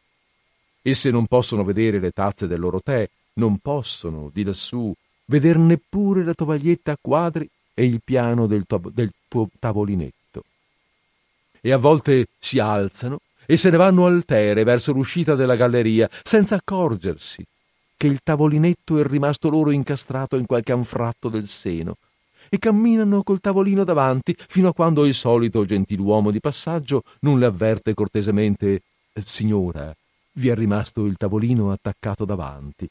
[0.83, 4.93] Esse non possono vedere le tazze del loro tè, non possono, di lassù,
[5.25, 10.16] veder neppure la tovaglietta a quadri e il piano del, to- del tuo tavolinetto
[11.67, 16.55] e a volte si alzano e se ne vanno altere verso l'uscita della galleria, senza
[16.55, 17.45] accorgersi
[17.97, 21.97] che il tavolinetto è rimasto loro incastrato in qualche anfratto del seno,
[22.49, 27.47] e camminano col tavolino davanti fino a quando il solito gentiluomo di passaggio non le
[27.47, 28.81] avverte cortesemente
[29.25, 29.93] Signora,
[30.33, 32.87] vi è rimasto il tavolino attaccato davanti.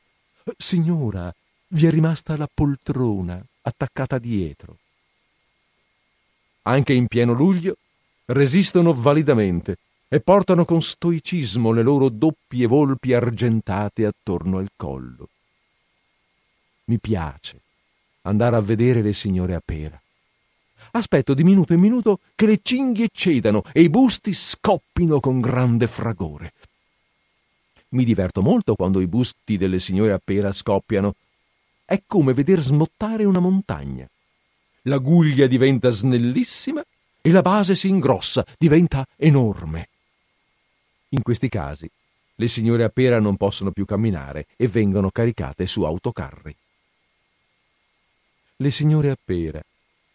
[0.57, 1.33] Signora,
[1.69, 4.77] vi è rimasta la poltrona attaccata dietro.
[6.63, 7.77] Anche in pieno luglio
[8.27, 9.77] resistono validamente
[10.09, 15.29] e portano con stoicismo le loro doppie volpi argentate attorno al collo.
[16.85, 17.61] Mi piace
[18.23, 20.01] andare a vedere le signore a pera.
[20.93, 25.87] Aspetto di minuto in minuto che le cinghie cedano e i busti scoppino con grande
[25.87, 26.53] fragore.
[27.91, 31.15] Mi diverto molto quando i busti delle signore a pera scoppiano.
[31.85, 34.09] È come veder smottare una montagna.
[34.83, 36.85] La guglia diventa snellissima
[37.27, 39.89] e la base si ingrossa, diventa enorme.
[41.09, 41.91] In questi casi
[42.37, 46.55] le signore a pera non possono più camminare e vengono caricate su autocarri.
[48.59, 49.61] Le signore a pera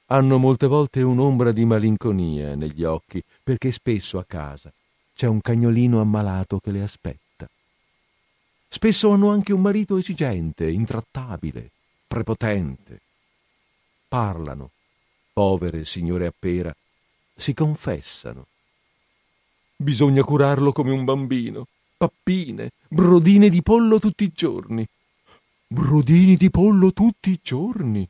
[0.06, 4.72] hanno molte volte un'ombra di malinconia negli occhi perché spesso a casa
[5.14, 7.46] c'è un cagnolino ammalato che le aspetta.
[8.70, 11.72] Spesso hanno anche un marito esigente, intrattabile,
[12.08, 13.02] prepotente.
[14.08, 14.70] Parlano,
[15.34, 16.74] povere signore a pera,
[17.42, 18.46] si confessano.
[19.76, 21.68] Bisogna curarlo come un bambino,
[21.98, 24.88] pappine, brodine di pollo tutti i giorni.
[25.68, 28.08] Brodini di pollo tutti i giorni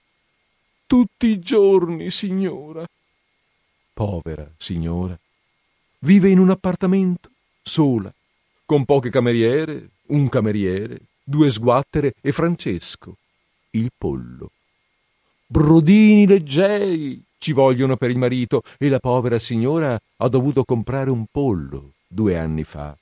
[0.92, 2.86] tutti i giorni, signora.
[3.94, 5.18] Povera signora.
[6.00, 7.30] Vive in un appartamento,
[7.62, 8.14] sola,
[8.66, 13.16] con poche cameriere, un cameriere, due sguattere e Francesco,
[13.70, 14.52] il pollo.
[15.46, 21.26] Brodini leggeri ci vogliono per il marito e la povera signora ha dovuto comprare un
[21.32, 22.96] pollo due anni fa.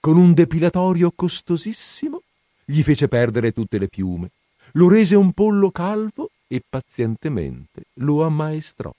[0.00, 2.22] Con un depilatorio costosissimo
[2.64, 4.30] gli fece perdere tutte le piume,
[4.72, 8.94] lo rese un pollo calvo e pazientemente lo ammaestrò.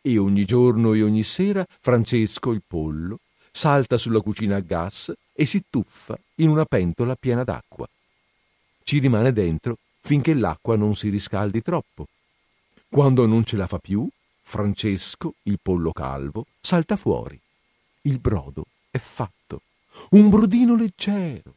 [0.00, 3.20] E ogni giorno e ogni sera Francesco il pollo
[3.52, 7.88] salta sulla cucina a gas e si tuffa in una pentola piena d'acqua.
[8.82, 12.08] Ci rimane dentro finché l'acqua non si riscaldi troppo.
[12.88, 14.08] Quando non ce la fa più,
[14.42, 17.38] Francesco, il pollo calvo, salta fuori.
[18.02, 19.62] Il brodo è fatto.
[20.10, 21.54] Un brodino leggero,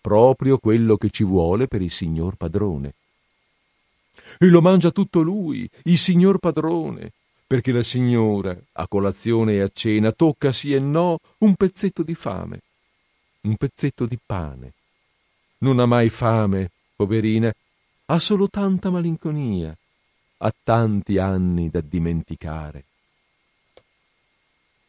[0.00, 2.94] proprio quello che ci vuole per il signor padrone
[4.38, 7.12] e lo mangia tutto lui, il signor padrone,
[7.46, 12.14] perché la signora, a colazione e a cena, tocca sì e no un pezzetto di
[12.14, 12.60] fame,
[13.42, 14.72] un pezzetto di pane.
[15.58, 17.52] Non ha mai fame, poverina,
[18.06, 19.76] ha solo tanta malinconia,
[20.42, 22.84] ha tanti anni da dimenticare.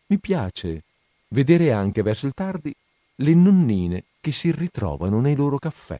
[0.07, 0.83] Mi piace
[1.29, 2.73] vedere anche verso il tardi
[3.15, 5.99] le nonnine che si ritrovano nei loro caffè.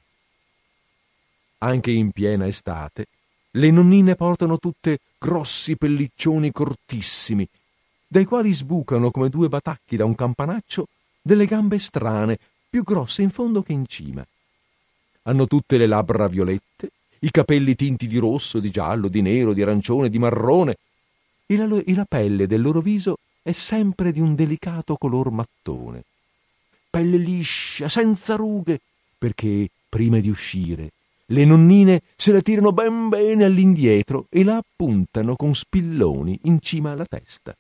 [1.60, 3.08] Anche in piena estate
[3.52, 7.48] le nonnine portano tutte grossi pelliccioni cortissimi,
[8.08, 10.88] dai quali sbucano come due batacchi da un campanaccio
[11.22, 12.40] delle gambe strane,
[12.70, 14.26] più grosse in fondo che in cima.
[15.24, 16.92] Hanno tutte le labbra violette,
[17.24, 20.78] i capelli tinti di rosso, di giallo, di nero, di arancione, di marrone,
[21.46, 26.04] e la, e la pelle del loro viso è sempre di un delicato color mattone.
[26.90, 28.80] Pelle liscia, senza rughe,
[29.18, 30.92] perché prima di uscire
[31.32, 36.92] le nonnine se la tirano ben bene all'indietro e la appuntano con spilloni in cima
[36.92, 37.56] alla testa.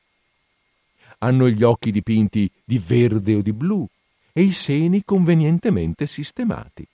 [1.19, 3.87] Hanno gli occhi dipinti di verde o di blu
[4.33, 6.85] e i seni convenientemente sistemati.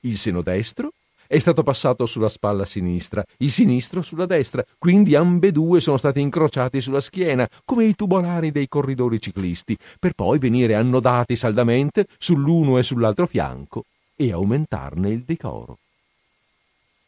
[0.00, 0.92] Il seno destro
[1.26, 6.80] è stato passato sulla spalla sinistra, il sinistro sulla destra, quindi ambedue sono stati incrociati
[6.80, 12.82] sulla schiena, come i tubolari dei corridori ciclisti, per poi venire annodati saldamente sull'uno e
[12.82, 15.78] sull'altro fianco e aumentarne il decoro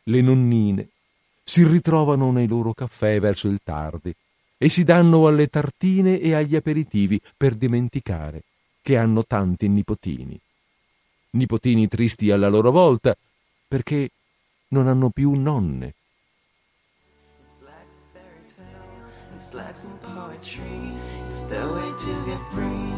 [0.09, 0.89] le nonnine
[1.45, 4.15] si ritrovano nei loro caffè verso il tardi
[4.57, 8.43] e si danno alle tartine e agli aperitivi per dimenticare
[8.83, 10.39] che hanno tanti nipotini.
[11.31, 13.17] Nipotini tristi alla loro volta
[13.69, 14.09] perché
[14.69, 15.95] non hanno più nonne.
[19.37, 20.93] It's like some poetry,
[21.25, 22.93] it's the way to get free,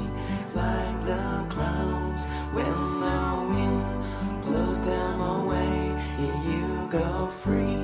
[0.55, 3.21] like the clouds when the
[3.53, 5.91] wind blows them away.
[6.19, 7.80] you go free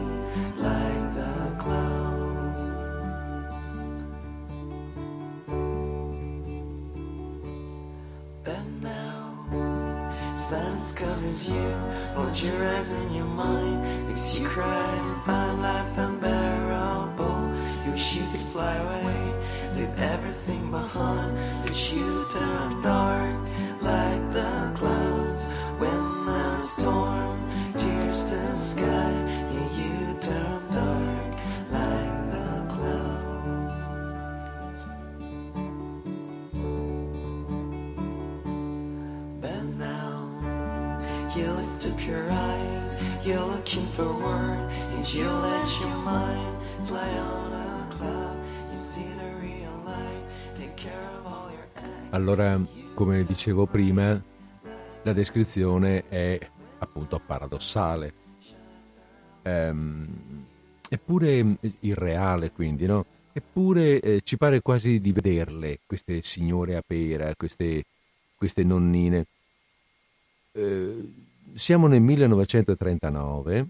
[10.48, 11.74] silence covers you,
[12.14, 17.40] holds your eyes and your mind, makes you cry and find life unbearable.
[17.84, 19.34] You wish you could fly away,
[19.74, 23.34] leave everything behind, but you turn dark
[23.80, 25.48] like the clouds
[25.80, 27.40] when the storm
[27.76, 29.15] tears the sky.
[43.66, 48.36] Looking for word, and you let your mind fly on a cloud.
[48.70, 50.22] You see the real light,
[50.54, 51.66] take care of all your.
[52.10, 52.60] Allora,
[52.94, 54.22] come dicevo prima,
[55.02, 56.38] la descrizione è
[56.78, 58.14] appunto paradossale.
[59.42, 60.44] Ehm,
[60.88, 63.04] eppure irreale, quindi, no?
[63.32, 67.84] Eppure eh, ci pare quasi di vederle, queste signore a pera, queste,
[68.36, 69.26] queste nonnine.
[70.52, 71.24] Eh,
[71.56, 73.66] siamo nel 1939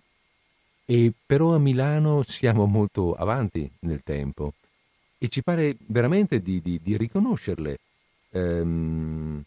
[0.85, 4.53] e però a Milano siamo molto avanti nel tempo
[5.19, 7.79] e ci pare veramente di, di, di riconoscerle.
[8.31, 9.43] Ehm,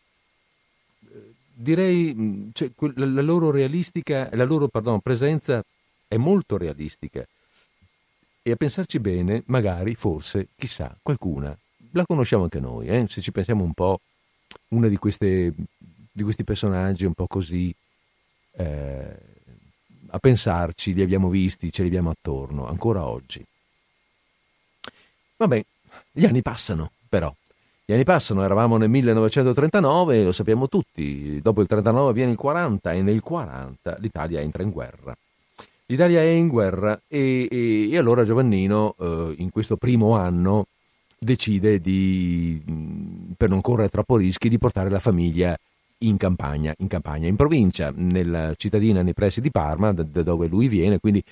[1.54, 5.64] direi cioè, la loro la loro pardon, presenza
[6.08, 7.26] è molto realistica
[8.42, 11.56] e a pensarci bene, magari, forse, chissà, qualcuna,
[11.92, 13.06] la conosciamo anche noi, eh?
[13.10, 14.00] se ci pensiamo un po',
[14.70, 15.54] una di, queste,
[16.12, 17.74] di questi personaggi un po' così,
[18.58, 19.18] eh,
[20.12, 23.44] a pensarci, li abbiamo visti, ce li abbiamo attorno, ancora oggi.
[25.38, 25.64] Vabbè,
[26.12, 27.34] gli anni passano, però.
[27.86, 32.94] Gli anni passano, eravamo nel 1939, lo sappiamo tutti, dopo il 39 viene il 40
[32.94, 35.16] e nel 40 l'Italia entra in guerra.
[35.88, 40.68] L'Italia è in guerra e, e, e allora Giovannino eh, in questo primo anno
[41.18, 42.62] decide di,
[43.36, 45.58] per non correre troppo rischi, di portare la famiglia
[46.00, 50.48] in campagna, in, campagna, in provincia, nella cittadina nei pressi di Parma, da, da dove
[50.48, 51.24] lui viene, quindi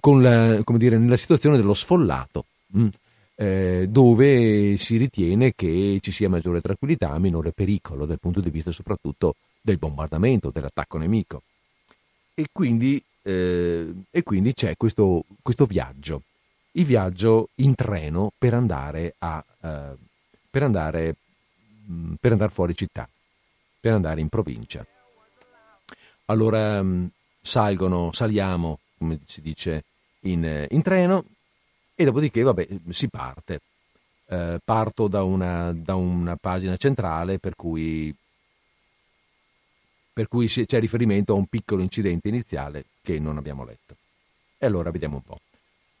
[0.00, 2.86] con la, dire, nella situazione dello sfollato, mh,
[3.36, 8.70] eh, dove si ritiene che ci sia maggiore tranquillità, minore pericolo dal punto di vista
[8.70, 11.42] soprattutto del bombardamento, dell'attacco nemico.
[12.34, 16.22] E quindi eh, e quindi c'è questo, questo, viaggio,
[16.72, 19.96] il viaggio in treno per andare, a, eh,
[20.50, 21.14] per, andare,
[21.86, 23.08] mh, per andare fuori città,
[23.82, 24.86] per andare in provincia.
[26.26, 27.10] Allora mh,
[27.40, 29.82] salgono, saliamo, come si dice,
[30.20, 31.24] in, in, treno
[31.96, 33.60] e dopodiché vabbè, si parte.
[34.26, 38.14] Eh, parto da una, da una pagina centrale per cui
[40.12, 43.96] per cui c'è riferimento a un piccolo incidente iniziale che non abbiamo letto.
[44.58, 45.40] E allora vediamo un po'.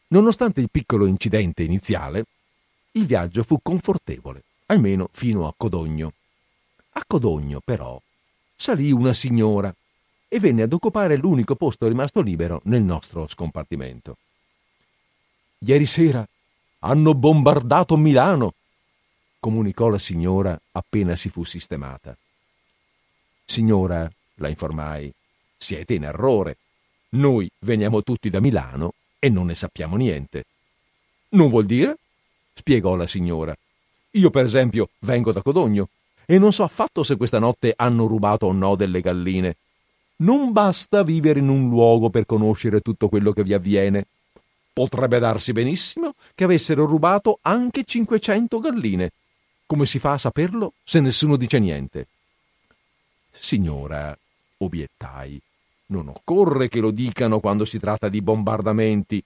[0.08, 2.26] Nonostante il piccolo incidente iniziale,
[2.92, 6.12] il viaggio fu confortevole, almeno fino a Codogno.
[6.94, 8.00] A Codogno, però,
[8.54, 9.74] salì una signora
[10.28, 14.16] e venne ad occupare l'unico posto rimasto libero nel nostro scompartimento.
[15.58, 16.26] Ieri sera
[16.80, 18.54] hanno bombardato Milano,
[19.38, 22.16] comunicò la signora appena si fu sistemata.
[23.44, 25.12] Signora, la informai,
[25.56, 26.56] siete in errore.
[27.10, 30.44] Noi veniamo tutti da Milano e non ne sappiamo niente.
[31.30, 31.96] Non vuol dire?
[32.54, 33.56] spiegò la signora.
[34.12, 35.88] Io, per esempio, vengo da Codogno
[36.26, 39.56] e non so affatto se questa notte hanno rubato o no delle galline.
[40.16, 44.06] Non basta vivere in un luogo per conoscere tutto quello che vi avviene.
[44.72, 49.12] Potrebbe darsi benissimo che avessero rubato anche 500 galline.
[49.66, 52.06] Come si fa a saperlo se nessuno dice niente?
[53.30, 54.16] Signora,
[54.58, 55.40] obiettai,
[55.86, 59.22] non occorre che lo dicano quando si tratta di bombardamenti.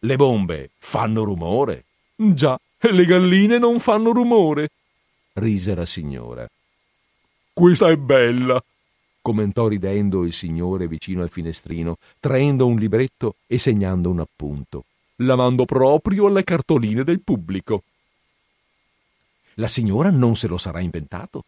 [0.00, 1.84] Le bombe fanno rumore.
[2.16, 4.70] Già, e le galline non fanno rumore,
[5.34, 6.48] rise la signora.
[7.52, 8.62] Questa è bella,
[9.20, 14.84] commentò ridendo il signore vicino al finestrino, traendo un libretto e segnando un appunto.
[15.16, 17.82] La mando proprio alle cartoline del pubblico.
[19.54, 21.44] La signora non se lo sarà inventato?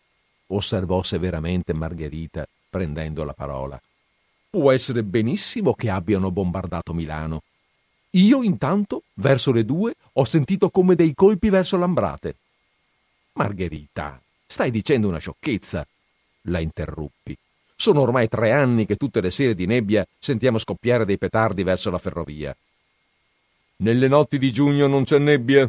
[0.49, 3.81] osservò severamente Margherita, prendendo la parola.
[4.51, 7.43] Può essere benissimo che abbiano bombardato Milano.
[8.11, 12.37] Io, intanto, verso le due, ho sentito come dei colpi verso l'ambrate.
[13.35, 15.87] Margherita, stai dicendo una sciocchezza,
[16.43, 17.37] la interruppi.
[17.75, 21.91] Sono ormai tre anni che tutte le sere di nebbia sentiamo scoppiare dei petardi verso
[21.91, 22.55] la ferrovia.
[23.77, 25.69] Nelle notti di giugno non c'è nebbia,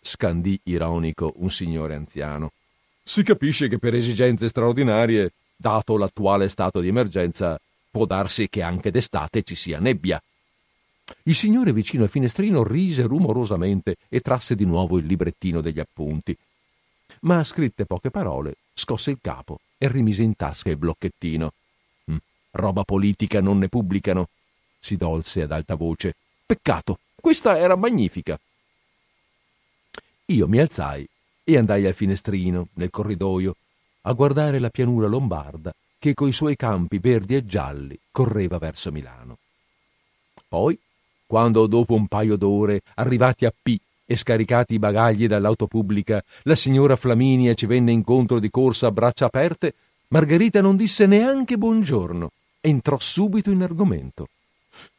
[0.00, 2.52] scandì ironico un signore anziano.
[3.02, 7.58] Si capisce che per esigenze straordinarie, dato l'attuale stato di emergenza,
[7.90, 10.22] può darsi che anche d'estate ci sia nebbia.
[11.24, 16.36] Il signore vicino al finestrino rise rumorosamente e trasse di nuovo il librettino degli appunti.
[17.24, 21.52] Ma scritte poche parole, scosse il capo e rimise in tasca il blocchettino.
[22.10, 22.16] Mm,
[22.50, 24.28] roba politica non ne pubblicano,
[24.78, 26.16] si dolse ad alta voce.
[26.44, 28.38] Peccato, questa era magnifica.
[30.26, 31.08] Io mi alzai
[31.42, 33.56] e andai al finestrino, nel corridoio,
[34.02, 39.38] a guardare la pianura lombarda che coi suoi campi verdi e gialli correva verso Milano.
[40.46, 40.78] Poi,
[41.24, 46.54] quando dopo un paio d'ore, arrivati a P e scaricati i bagagli dall'auto pubblica, la
[46.54, 49.74] signora Flaminia ci venne incontro di corsa a braccia aperte,
[50.08, 54.28] Margherita non disse neanche buongiorno, entrò subito in argomento.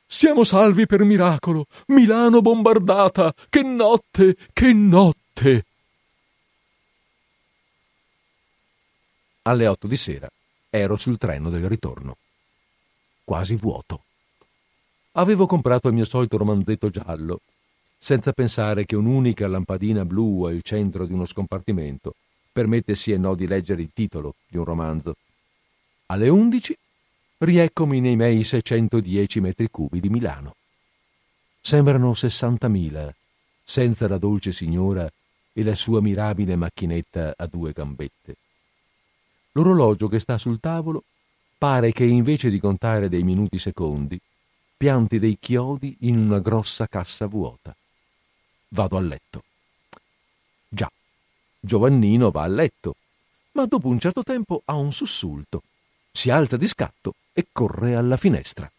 [0.08, 1.66] Siamo salvi per miracolo.
[1.88, 3.34] Milano bombardata.
[3.50, 5.66] Che notte, che notte.
[9.44, 10.30] Alle otto di sera
[10.70, 12.18] ero sul treno del ritorno.
[13.24, 14.04] Quasi vuoto.
[15.14, 17.40] Avevo comprato il mio solito romanzetto giallo,
[18.06, 22.14] senza pensare che un'unica lampadina blu al centro di uno scompartimento
[22.52, 25.16] permette sì e no di leggere il titolo di un romanzo.
[26.06, 26.78] Alle undici
[27.40, 30.54] rieccomi nei miei 610 metri cubi di Milano.
[31.60, 33.10] Sembrano 60.000,
[33.64, 35.12] senza la dolce signora
[35.52, 38.36] e la sua mirabile macchinetta a due gambette.
[39.54, 41.06] L'orologio che sta sul tavolo
[41.58, 44.22] pare che invece di contare dei minuti secondi,
[44.78, 47.76] pianti dei chiodi in una grossa cassa vuota.
[48.70, 49.44] Vado a letto.
[50.68, 50.90] Già,
[51.60, 52.96] Giovannino va a letto,
[53.54, 55.64] ma dopo un certo tempo ha un sussulto.
[56.12, 58.70] Si alza di scatto e corre alla finestra.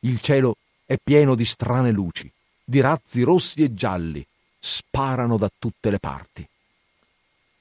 [0.00, 0.56] Il cielo
[0.86, 2.30] è pieno di strane luci,
[2.64, 4.26] di razzi rossi e gialli,
[4.58, 6.46] sparano da tutte le parti.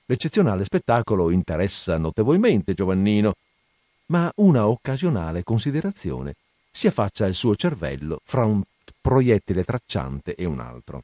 [0.06, 3.36] L'eccezionale spettacolo interessa notevolmente Giovannino,
[4.08, 6.36] ma una occasionale considerazione
[6.72, 8.62] si affaccia al suo cervello fra un
[9.00, 11.04] proiettile tracciante e un altro.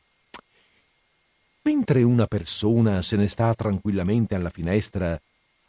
[1.65, 5.19] Mentre una persona se ne sta tranquillamente alla finestra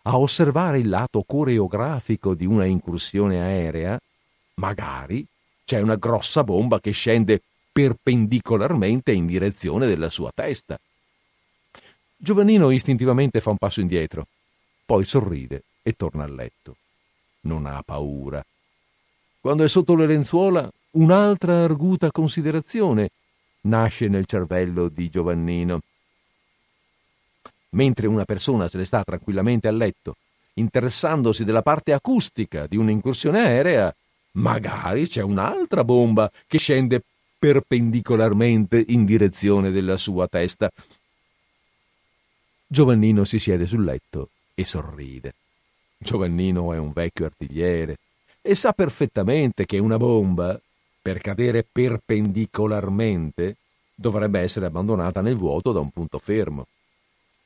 [0.02, 3.98] a osservare il lato coreografico di una incursione aerea,
[4.56, 5.27] magari
[5.64, 7.40] c'è una grossa bomba che scende
[7.73, 10.78] perpendicolarmente in direzione della sua testa.
[12.14, 14.27] Giovannino istintivamente fa un passo indietro,
[14.85, 16.77] poi sorride e torna a letto.
[17.40, 18.44] Non ha paura.
[19.40, 23.10] Quando è sotto le lenzuola, un'altra arguta considerazione
[23.66, 25.80] nasce nel cervello di Giovannino
[27.76, 30.16] mentre una persona se ne sta tranquillamente a letto,
[30.55, 33.94] interessandosi della parte acustica di un'incursione aerea,
[34.32, 37.02] magari c'è un'altra bomba che scende
[37.38, 40.70] perpendicolarmente in direzione della sua testa.
[42.66, 45.34] Giovannino si siede sul letto e sorride.
[45.98, 47.98] Giovannino è un vecchio artigliere
[48.40, 50.59] e sa perfettamente che una bomba,
[51.07, 53.59] per cadere perpendicolarmente,
[53.95, 56.66] dovrebbe essere abbandonata nel vuoto da un punto fermo.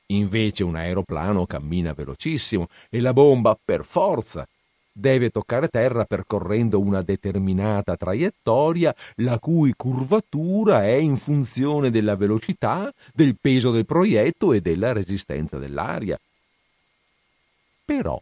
[0.07, 4.47] Invece un aeroplano cammina velocissimo e la bomba, per forza,
[4.91, 12.91] deve toccare terra percorrendo una determinata traiettoria la cui curvatura è in funzione della velocità,
[13.13, 16.19] del peso del proietto e della resistenza dell'aria.
[17.85, 18.19] Però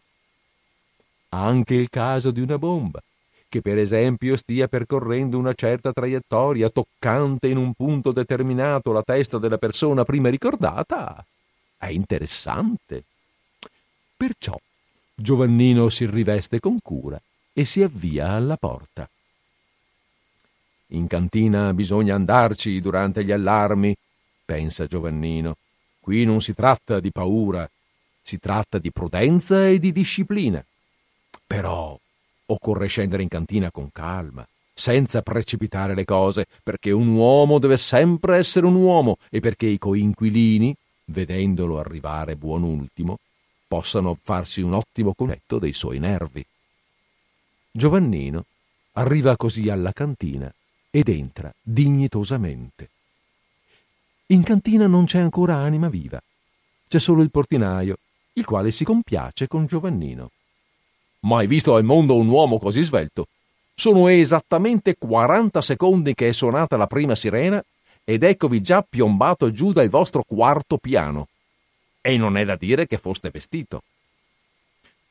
[1.30, 3.02] anche il caso di una bomba,
[3.50, 9.40] che per esempio stia percorrendo una certa traiettoria toccante in un punto determinato la testa
[9.40, 11.26] della persona prima ricordata,
[11.78, 13.04] è interessante.
[14.16, 14.58] Perciò
[15.16, 17.20] Giovannino si riveste con cura
[17.52, 19.10] e si avvia alla porta.
[20.92, 23.96] In cantina bisogna andarci durante gli allarmi,
[24.46, 25.58] pensa Giovannino.
[26.00, 27.70] Qui non si tratta di paura,
[28.22, 30.64] si tratta di prudenza e di disciplina.
[31.46, 32.00] Però
[32.50, 38.38] occorre scendere in cantina con calma, senza precipitare le cose, perché un uomo deve sempre
[38.38, 43.20] essere un uomo e perché i coinquilini vedendolo arrivare buon ultimo,
[43.68, 46.46] possano farsi un ottimo concetto dei suoi nervi.
[47.72, 48.46] Giovannino
[48.94, 50.52] arriva così alla cantina
[50.90, 52.90] ed entra dignitosamente.
[54.28, 56.22] In cantina non c'è ancora anima viva,
[56.88, 57.98] c'è solo il portinaio,
[58.34, 60.32] il quale si compiace con Giovannino.
[61.22, 63.28] Mai visto al mondo un uomo così svelto?
[63.74, 67.64] Sono esattamente 40 secondi che è suonata la prima sirena
[68.04, 71.28] ed eccovi già piombato giù dal vostro quarto piano.
[72.02, 73.84] E non è da dire che foste vestito.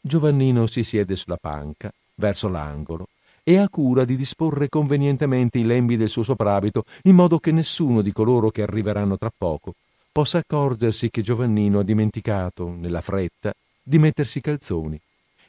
[0.00, 3.08] Giovannino si siede sulla panca, verso l'angolo,
[3.42, 8.00] e ha cura di disporre convenientemente i lembi del suo soprabito, in modo che nessuno
[8.00, 9.74] di coloro che arriveranno tra poco
[10.10, 13.52] possa accorgersi che Giovannino ha dimenticato, nella fretta,
[13.82, 15.00] di mettersi i calzoni,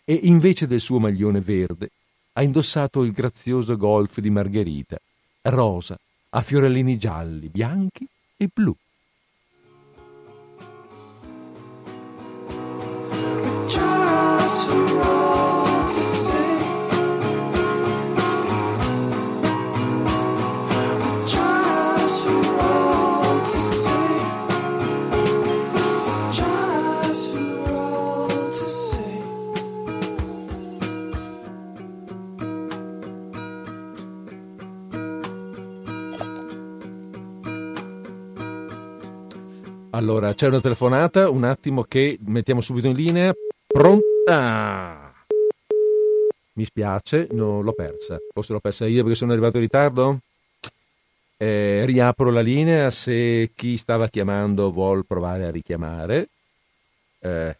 [0.10, 1.92] e invece del suo maglione verde
[2.34, 4.98] ha indossato il grazioso golf di Margherita,
[5.42, 6.00] rosa,
[6.30, 8.76] a fiorellini gialli, bianchi e blu.
[40.00, 43.34] Allora, c'è una telefonata, un attimo che mettiamo subito in linea.
[43.68, 44.06] Pronto?
[44.30, 45.14] Ah.
[46.54, 48.18] Mi spiace, non l'ho persa.
[48.32, 50.20] Forse l'ho persa io perché sono arrivato in ritardo?
[51.36, 56.30] Eh, riapro la linea se chi stava chiamando vuol provare a richiamare.
[57.20, 57.58] Eh,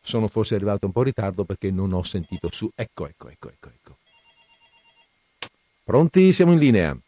[0.00, 2.68] sono forse arrivato un po' in ritardo perché non ho sentito su.
[2.74, 3.68] Ecco, ecco, ecco, ecco.
[3.68, 3.96] ecco.
[5.84, 6.32] Pronti?
[6.32, 6.98] Siamo in linea.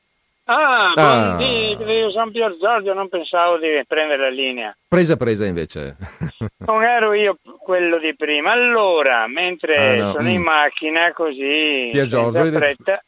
[0.48, 1.36] Ah, Ah.
[1.36, 4.76] di, di San Pier Giorgio non pensavo di prendere la linea.
[4.86, 5.96] Presa, presa invece.
[6.66, 8.52] Non ero io quello di prima.
[8.52, 10.34] Allora, mentre Ah, no, sono mm.
[10.34, 13.02] in macchina così, Pier Giorgio, fretta,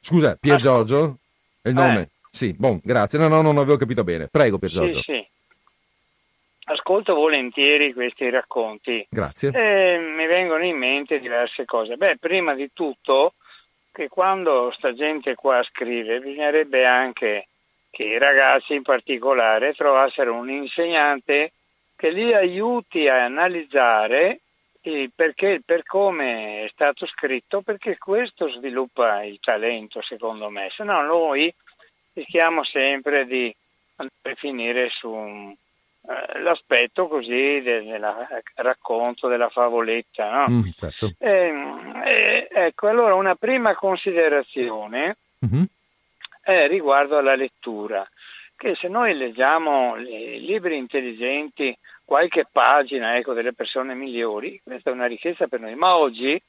[0.00, 1.18] Scusa, Pier Giorgio?
[1.62, 2.00] È il nome?
[2.00, 2.08] Eh.
[2.30, 3.18] Sì, buon, grazie.
[3.18, 4.28] No, no, non avevo capito bene.
[4.30, 5.00] Prego, Pier Giorgio.
[5.02, 5.26] sì, sì.
[6.66, 9.06] Ascolto volentieri questi racconti.
[9.10, 9.50] Grazie.
[9.50, 11.96] E mi vengono in mente diverse cose.
[11.96, 13.34] Beh, prima di tutto,
[13.94, 17.46] che quando sta gente qua scrive, bisognerebbe anche
[17.90, 21.52] che i ragazzi in particolare trovassero un insegnante
[21.94, 24.40] che li aiuti a analizzare
[24.82, 30.70] il perché, per come è stato scritto, perché questo sviluppa il talento, secondo me.
[30.74, 31.54] Se no noi
[32.14, 33.54] rischiamo sempre di
[33.96, 35.54] andare a finire su un-
[36.06, 40.46] l'aspetto così del del racconto della favoletta, no?
[40.50, 41.12] Mm, certo.
[41.18, 45.64] Ehm, eh, ecco, allora una prima considerazione Mhm.
[46.42, 48.06] è riguardo alla lettura,
[48.56, 54.92] che se noi leggiamo i libri intelligenti, qualche pagina ecco, delle persone migliori, questa è
[54.92, 56.40] una ricchezza per noi, ma oggi,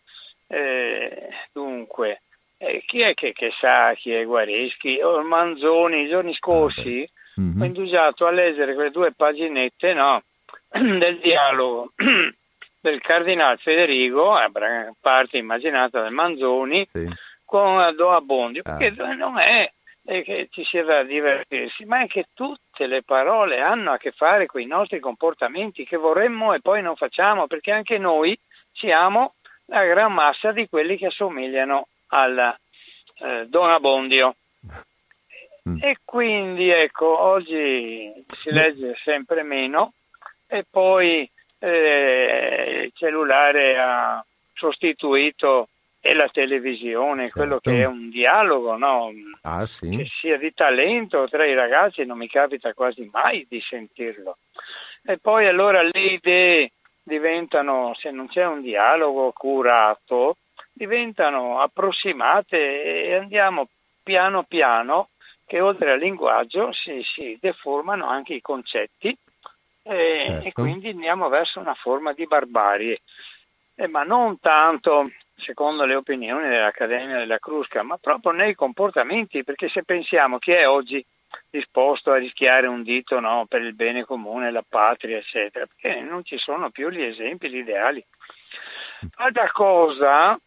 [0.47, 2.21] eh, dunque,
[2.57, 4.99] eh, chi è che, che sa chi è Guareschi?
[5.23, 7.61] Manzoni, i giorni scorsi Mhm.
[7.61, 10.21] ho indugiato a leggere quelle due paginette no,
[10.71, 11.91] del dialogo
[12.79, 17.07] del Cardinal Federico, a bra- parte immaginata del Manzoni, Sì.
[17.43, 18.75] con Don Abbondio, Ah.
[18.77, 19.71] perché non è
[20.07, 24.11] eh, che ci sia da divertirsi, ma è che tutte le parole hanno a che
[24.11, 28.37] fare con i nostri comportamenti che vorremmo e poi non facciamo, perché anche noi
[28.71, 29.33] siamo
[29.65, 32.55] la gran massa di quelli che assomigliano al
[33.17, 34.35] eh, Don Abbondio.
[35.67, 35.77] Mm.
[35.81, 39.93] E quindi ecco, oggi si legge sempre meno
[40.47, 41.29] e poi
[41.59, 44.23] eh, il cellulare ha
[44.53, 45.69] sostituito
[45.99, 47.39] e la televisione, Certo.
[47.39, 49.11] quello che è un dialogo, no?
[49.41, 50.11] Ah, che sì.
[50.19, 54.37] sia di talento tra i ragazzi, non mi capita quasi mai di sentirlo.
[55.03, 56.71] E poi allora le idee
[57.01, 60.37] diventano, se non c'è un dialogo curato,
[60.71, 63.67] diventano approssimate e andiamo
[64.03, 65.09] piano piano
[65.45, 69.15] che oltre al linguaggio si, si deformano anche i concetti
[69.83, 70.47] e, Certo.
[70.47, 73.01] e quindi andiamo verso una forma di barbarie.
[73.75, 79.67] Eh, ma non tanto secondo le opinioni dell'Accademia della Crusca, ma proprio nei comportamenti, perché
[79.69, 81.05] se pensiamo chi è oggi
[81.49, 86.23] disposto a rischiare un dito no, per il bene comune, la patria, eccetera, perché non
[86.23, 88.03] ci sono più gli esempi, gli ideali.
[89.17, 90.39] Altra cosa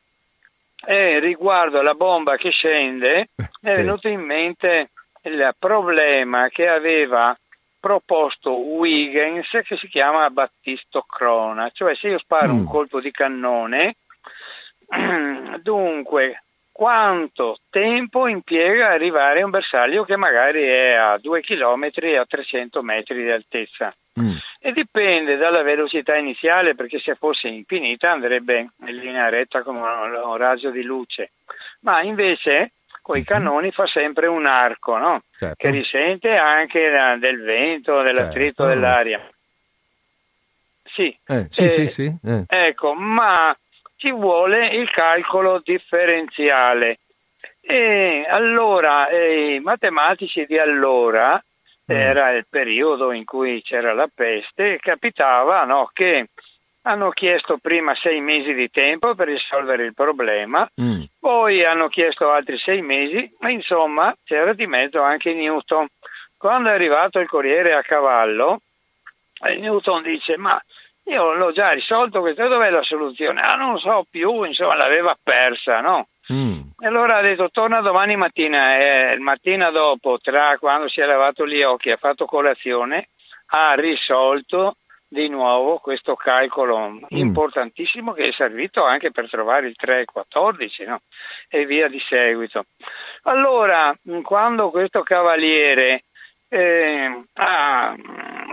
[0.85, 3.31] è riguardo alla bomba che scende,
[3.61, 3.77] è Sì.
[3.77, 4.91] venuto in mente
[5.23, 7.37] il problema che aveva
[7.81, 12.59] proposto Huygens che si chiama battistocrona, cioè se io sparo Mm.
[12.59, 13.97] un colpo di cannone,
[15.63, 16.43] dunque
[16.79, 22.25] quanto tempo impiega arrivare a un bersaglio che magari è a 2 km e a
[22.25, 23.93] 300 metri di altezza?
[24.21, 24.37] Mm.
[24.61, 30.37] E dipende dalla velocità iniziale, perché se fosse infinita andrebbe in linea retta come un
[30.37, 31.33] raggio di luce.
[31.81, 32.71] Ma invece
[33.03, 35.23] con i cannoni fa sempre un arco, no?
[35.37, 35.57] Certo.
[35.57, 38.67] Che risente anche da- del vento, dell'attrito Certo.
[38.67, 39.29] dell'aria.
[40.95, 42.17] Sì, Eh, sì, Eh, sì, sì.
[42.25, 42.45] eh.
[42.47, 43.53] Ecco, ma
[43.99, 47.01] ci vuole il calcolo differenziale.
[47.61, 51.43] E allora eh, i matematici di allora,
[51.91, 51.97] Mm.
[51.97, 56.27] era il periodo in cui c'era la peste, capitava no, che
[56.83, 61.05] hanno chiesto prima sei mesi di tempo per risolvere il problema, Mm.
[61.19, 65.87] poi hanno chiesto altri sei mesi, ma insomma c'era di mezzo anche Newton.
[66.37, 68.61] Quando è arrivato il Corriere a cavallo,
[69.45, 70.63] eh, Newton dice, ma
[71.09, 73.41] io l'ho già risolto, questa dov'è la soluzione?
[73.41, 76.09] Ah, non so più, insomma, l'aveva persa, no?
[76.33, 76.61] Mm.
[76.79, 81.07] E allora ha detto, torna domani mattina, e il mattina dopo, tra quando si è
[81.07, 83.09] lavato gli occhi e ha fatto colazione,
[83.51, 84.77] ha risolto
[85.11, 90.85] di nuovo questo calcolo importantissimo che è servito anche per trovare il 3 e 14
[90.85, 91.01] no?
[91.49, 92.67] e via di seguito.
[93.23, 96.05] Allora, quando questo cavaliere
[96.49, 97.97] eh, ha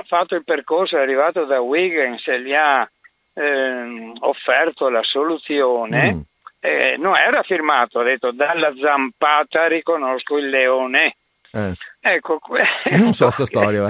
[0.05, 2.87] fatto il percorso, è arrivato da Huygens e gli ha
[3.33, 6.19] ehm, offerto la soluzione, Mm.
[6.61, 11.15] eh, non era firmato, ha detto dalla zampata riconosco il leone.
[11.51, 11.73] Eh.
[12.01, 12.39] Ecco,
[12.91, 13.89] Non so sta storia,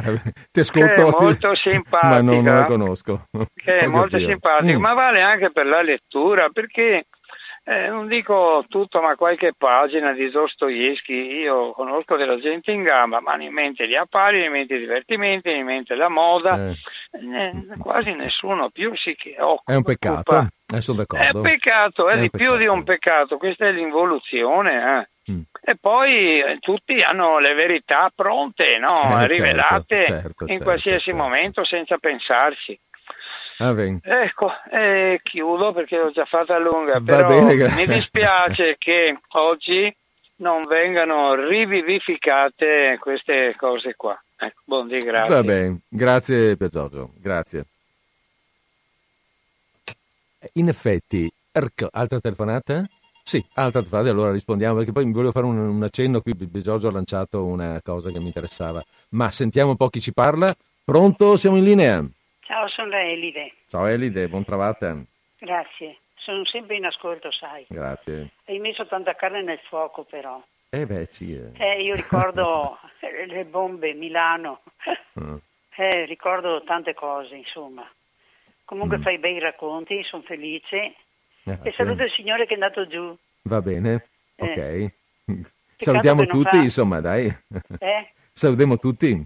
[0.52, 2.08] ti ascolto, ti- molto simpatica.
[2.08, 3.26] ma non, non la conosco.
[3.56, 4.82] che è Ho molto simpatico, Mm.
[4.82, 7.06] ma vale anche per la lettura, perché
[7.66, 13.20] eh, non dico tutto, ma qualche pagina di Dostoevsky, io conosco della gente in gamba,
[13.22, 16.76] ma in mente gli affari, in mente i divertimenti, in mente la moda, Eh,
[17.18, 19.72] Eh, quasi nessuno più si che- occupa.
[19.72, 21.38] è un peccato, eh, sono È d'accordo.
[21.38, 25.08] un peccato, è, È di più di un peccato, questa è l'involuzione.
[25.28, 25.32] eh.
[25.32, 25.42] Mm.
[25.62, 28.90] E poi eh, tutti hanno le verità pronte, no?
[28.90, 31.20] Eh, certo, rivelate certo, in certo, qualsiasi certo.
[31.24, 32.80] momento senza pensarci.
[33.58, 33.74] Ah.
[33.78, 37.88] Ecco, eh, chiudo perché l'ho già fatta lunga, Va però bene, grazie.
[37.88, 39.96] mi dispiace che oggi
[40.38, 44.22] non vengano rivivificate queste cose qua.
[44.38, 45.34] Ecco, buon di grazie.
[45.34, 47.66] Va bene, grazie per Giorgio, grazie.
[50.54, 52.86] In effetti, ecco, altra telefonata?
[53.24, 56.58] Sì, altra telefonata, allora rispondiamo perché poi mi volevo fare un, un accenno qui, B-
[56.60, 60.54] Giorgio ha lanciato una cosa che mi interessava, ma sentiamo un po' chi ci parla.
[60.84, 61.36] Pronto?
[61.38, 62.06] Siamo in linea.
[62.46, 63.54] Ciao, sono Elide.
[63.68, 64.96] Ciao Elide, buon trovata.
[65.40, 65.98] Grazie.
[66.16, 67.66] Sono sempre in ascolto, sai.
[67.70, 68.30] Grazie.
[68.46, 70.42] Hai messo tanta carne nel fuoco, però.
[70.70, 71.36] Eh beh, sì.
[71.36, 71.52] eh.
[71.54, 72.78] Eh, io ricordo
[73.28, 74.62] le bombe, Milano.
[75.20, 75.36] Mm.
[75.78, 77.90] Eh, ricordo tante cose, insomma.
[78.64, 79.02] Comunque Mm.
[79.02, 80.96] fai bei racconti, sono felice.
[81.44, 81.70] Grazie.
[81.70, 83.16] E saluto il signore che è andato giù.
[83.44, 84.92] Va bene, Eh.
[85.28, 85.44] ok.
[85.78, 87.26] Salutiamo tutti, fa- insomma, dai.
[87.80, 88.12] Eh?
[88.34, 89.24] Salutiamo tutti.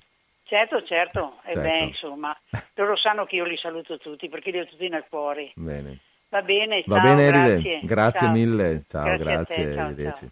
[0.49, 1.39] Certo, certo.
[1.45, 1.61] E Certo.
[1.61, 2.35] beh, insomma,
[2.73, 5.51] loro sanno che io li saluto tutti perché li ho tutti nel cuore.
[5.55, 5.99] Bene.
[6.29, 7.79] Va bene, Va ciao, bene, grazie.
[7.83, 8.31] Grazie Ciao.
[8.31, 8.83] mille.
[8.87, 9.81] Ciao, Grazie a te, grazie.
[9.81, 10.19] arrivederci.
[10.19, 10.29] ciao.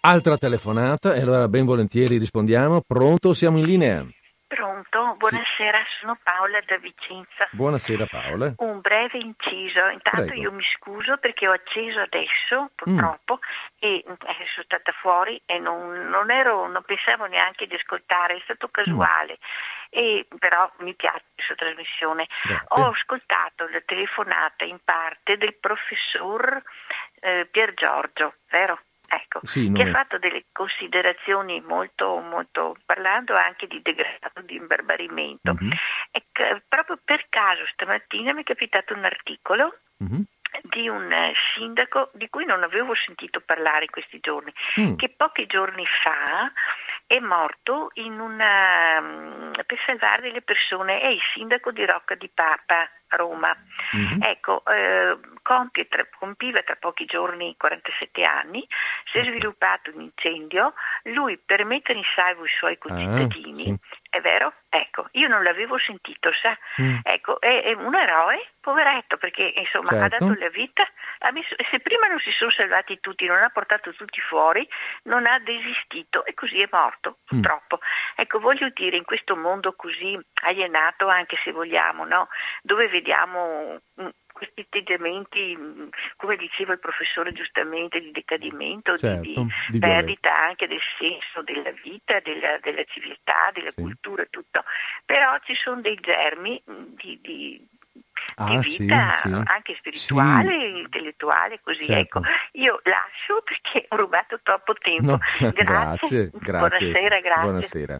[0.00, 2.80] Altra telefonata e allora ben volentieri rispondiamo.
[2.86, 3.32] Pronto?
[3.32, 4.06] Siamo in linea.
[4.66, 7.46] Pronto, buonasera, sono Paola da Vicenza.
[7.52, 8.52] Buonasera Paola.
[8.56, 10.42] Un breve inciso, intanto Prego.
[10.42, 13.38] io mi scuso perché ho acceso adesso, purtroppo,
[13.78, 18.40] e eh, sono stata fuori e non, non ero, non pensavo neanche di ascoltare, è
[18.42, 19.38] stato casuale,
[19.88, 22.26] e, però mi piace questa trasmissione.
[22.42, 22.66] Grazie.
[22.82, 26.60] Ho ascoltato la telefonata in parte del professor
[27.20, 28.80] eh, Pier Giorgio, vero?
[29.08, 35.54] Ecco, Sì, che ha fatto delle considerazioni molto, molto, parlando anche di degrado, di imbarbarimento.
[35.54, 35.72] Mhm,
[36.10, 40.24] E che proprio per caso stamattina mi è capitato un articolo mhm.
[40.62, 44.96] di un eh, sindaco di cui non avevo sentito parlare in questi giorni, Mm.
[44.96, 46.50] che pochi giorni fa
[47.06, 52.28] è morto in una, mm, per salvare le persone, è il sindaco di Rocca di
[52.32, 53.56] Papa Roma.
[53.92, 54.22] Mhm.
[54.22, 58.66] Ecco, eh, compie tra- compiva tra pochi giorni 47 anni,
[59.12, 60.74] si è sviluppato un incendio,
[61.04, 63.76] lui per mettere in salvo i suoi concittadini, sì.
[64.10, 64.52] è vero?
[64.68, 66.56] Ecco, io non l'avevo sentito, sa?
[66.82, 66.98] Mm.
[67.02, 70.26] Ecco, è, è un eroe, poveretto, perché insomma ha Certo.
[70.26, 70.86] dato la vita,
[71.20, 74.68] ha messo- se prima non si sono salvati tutti, non ha portato tutti fuori,
[75.04, 77.40] non ha desistito e così è morto, Mm.
[77.40, 77.78] purtroppo.
[78.16, 82.28] Ecco, voglio dire, in questo mondo così alienato, anche se vogliamo, no?
[82.62, 89.22] dove vediamo mm, questi atteggiamenti, mm, come diceva il professore giustamente, di decadimento, di- Certo,
[89.42, 93.82] di, di perdita anche del senso della vita, della, della civiltà, della Sì.
[93.82, 94.64] cultura e tutto.
[95.04, 97.68] Però ci sono dei germi mm, di, di-
[98.38, 99.28] Ah, di sì, vita sì.
[99.32, 100.78] anche spirituale, Sì.
[100.80, 102.18] intellettuale, così Certo.
[102.18, 102.28] ecco.
[102.52, 105.12] Io lascio perché ho rubato troppo tempo.
[105.12, 105.18] No,
[105.52, 106.90] Grazie, grazie, grazie.
[106.90, 107.42] Buonasera, grazie.
[107.42, 107.98] Buonasera.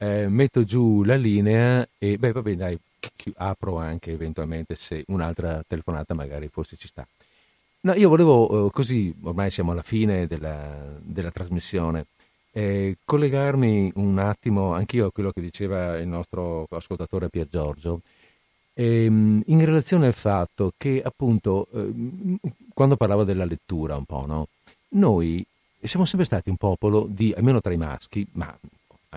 [0.00, 2.78] Eh, metto giù la linea e, beh, vabbè, dai,
[3.36, 7.06] apro anche eventualmente se un'altra telefonata magari forse ci sta.
[7.80, 12.06] No, io volevo eh, così, ormai siamo alla fine della, della trasmissione,
[12.52, 18.00] eh, collegarmi un attimo anch'io a quello che diceva il nostro ascoltatore Pier Giorgio,
[18.74, 22.38] ehm, in relazione al fatto che appunto ehm,
[22.74, 24.48] quando parlava della lettura un po', no?
[24.90, 25.44] Noi
[25.82, 28.56] siamo sempre stati un popolo di, almeno tra i maschi, ma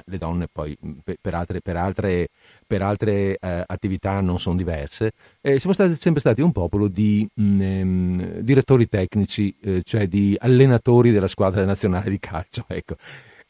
[0.05, 0.77] le donne poi
[1.19, 2.29] per, altre, per altre,
[2.65, 5.11] per altre eh, attività non sono diverse,
[5.41, 10.35] eh, siamo stati, sempre stati un popolo di mh, ehm, direttori tecnici, eh, cioè di
[10.39, 12.65] allenatori della squadra nazionale di calcio.
[12.81, 12.95] Ecco.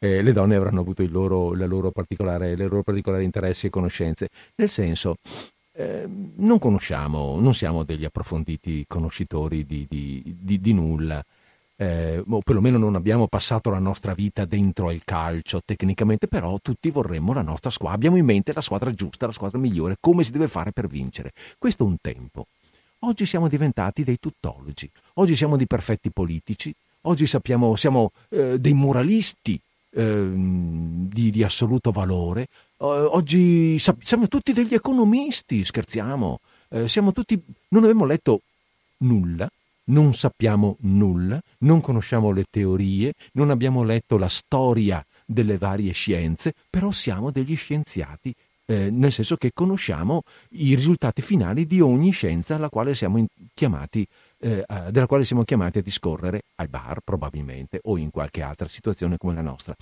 [0.03, 4.29] Le donne avranno avuto il loro, la loro particolare, le loro particolari interessi e conoscenze.
[4.55, 5.17] Nel senso,
[5.73, 11.23] eh, non conosciamo, non siamo degli approfonditi conoscitori di, di- di- di nulla,
[11.81, 16.91] eh, o perlomeno non abbiamo passato la nostra vita dentro al calcio tecnicamente, però tutti
[16.91, 20.31] vorremmo la nostra squadra, abbiamo in mente la squadra giusta, la squadra migliore, come si
[20.31, 21.31] deve fare per vincere.
[21.57, 22.45] Questo è un tempo.
[22.99, 26.71] Oggi siamo diventati dei tuttologi, oggi siamo dei perfetti politici,
[27.01, 29.59] oggi sappiamo, siamo eh, dei moralisti
[29.89, 32.47] ehm, di, di assoluto valore,
[32.81, 36.39] Eh, oggi siamo tutti degli economisti, scherziamo,
[36.73, 37.35] Eh, siamo tutti,
[37.69, 38.39] non abbiamo letto
[38.99, 39.49] nulla,
[39.85, 46.53] non sappiamo nulla, non conosciamo le teorie, non abbiamo letto la storia delle varie scienze,
[46.69, 48.33] però siamo degli scienziati,
[48.65, 50.21] eh, nel senso che conosciamo
[50.51, 54.07] i risultati finali di ogni scienza alla quale siamo chiamati,
[54.39, 59.17] eh, della quale siamo chiamati a discorrere al bar probabilmente o in qualche altra situazione
[59.17, 59.75] come la nostra.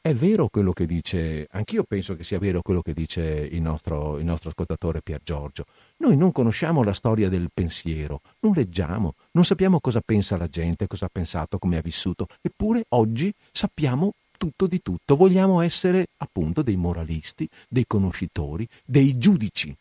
[0.00, 4.18] È vero quello che dice, anch'io penso che sia vero quello che dice il nostro,
[4.18, 5.64] il nostro ascoltatore Pier Giorgio.
[5.98, 10.86] Noi non conosciamo la storia del pensiero, non leggiamo, non sappiamo cosa pensa la gente,
[10.86, 15.16] cosa ha pensato, come ha vissuto, eppure oggi sappiamo tutto di tutto.
[15.16, 19.76] Vogliamo essere appunto dei moralisti, dei conoscitori, dei giudici.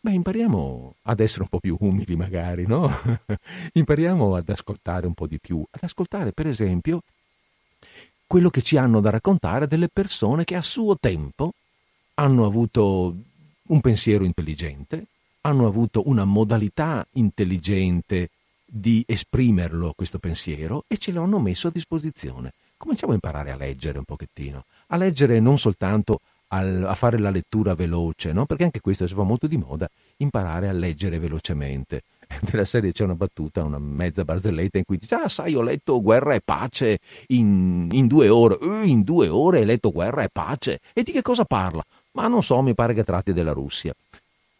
[0.00, 2.90] Beh, impariamo ad essere un po' più umili magari, no?
[3.74, 7.02] impariamo ad ascoltare un po' di più, ad ascoltare per esempio
[8.32, 11.52] quello che ci hanno da raccontare delle persone che a suo tempo
[12.14, 13.14] hanno avuto
[13.64, 15.04] un pensiero intelligente,
[15.42, 18.30] hanno avuto una modalità intelligente
[18.64, 22.54] di esprimerlo questo pensiero e ce lo hanno messo a disposizione.
[22.78, 27.28] Cominciamo a imparare a leggere un pochettino, a leggere non soltanto al, a fare la
[27.28, 28.46] lettura veloce, no?
[28.46, 29.86] perché anche questo si fa molto di moda,
[30.16, 32.02] imparare a leggere velocemente,
[32.50, 36.00] della serie c'è una battuta, una mezza barzelletta in cui dice ah sai ho letto
[36.00, 36.98] Guerra e Pace
[37.28, 41.12] in, in due ore, uh, in due ore hai letto Guerra e Pace e di
[41.12, 41.84] che cosa parla?
[42.12, 43.94] Ma non so, mi pare che tratti della Russia.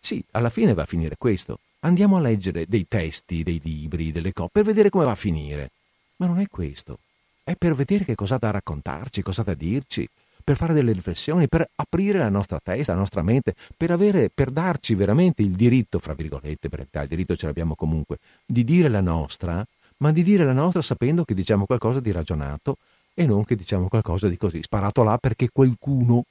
[0.00, 1.58] Sì, alla fine va a finire questo.
[1.80, 5.70] Andiamo a leggere dei testi, dei libri, delle cose, per vedere come va a finire.
[6.16, 6.98] Ma non è questo.
[7.44, 10.08] È per vedere che cosa ha da raccontarci, cosa ha da dirci,
[10.42, 14.50] per fare delle riflessioni, per aprire la nostra testa, la nostra mente, per, avere, per
[14.50, 19.00] darci veramente il diritto, fra virgolette, per il diritto ce l'abbiamo comunque, di dire la
[19.00, 19.64] nostra,
[19.98, 22.76] ma di dire la nostra sapendo che diciamo qualcosa di ragionato
[23.14, 26.24] e non che diciamo qualcosa di così, sparato là perché qualcuno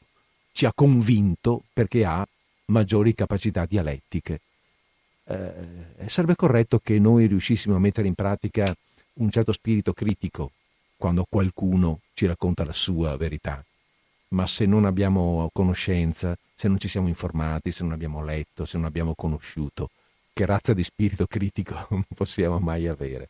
[0.51, 2.25] ci ha convinto perché ha
[2.65, 4.41] maggiori capacità dialettiche.
[5.25, 8.73] Eh, sarebbe corretto che noi riuscissimo a mettere in pratica
[9.13, 10.51] un certo spirito critico
[10.97, 13.63] quando qualcuno ci racconta la sua verità
[14.31, 18.77] ma se non abbiamo conoscenza, se non ci siamo informati, se non abbiamo letto, se
[18.77, 19.89] non abbiamo conosciuto,
[20.33, 23.29] che razza di spirito critico possiamo mai avere?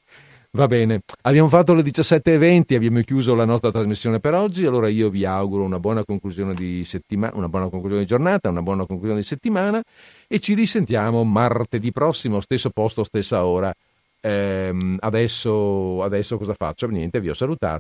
[0.54, 5.10] Va bene, abbiamo fatto le 17.20, abbiamo chiuso la nostra trasmissione per oggi, allora io
[5.10, 9.22] vi auguro una buona conclusione di settimana, una buona conclusione di giornata, una buona conclusione
[9.22, 9.82] di settimana
[10.28, 13.74] e ci risentiamo martedì prossimo, stesso posto, stessa ora.
[14.20, 16.86] Ehm, adesso, adesso cosa faccio?
[16.88, 17.70] Niente, vi ho salutato.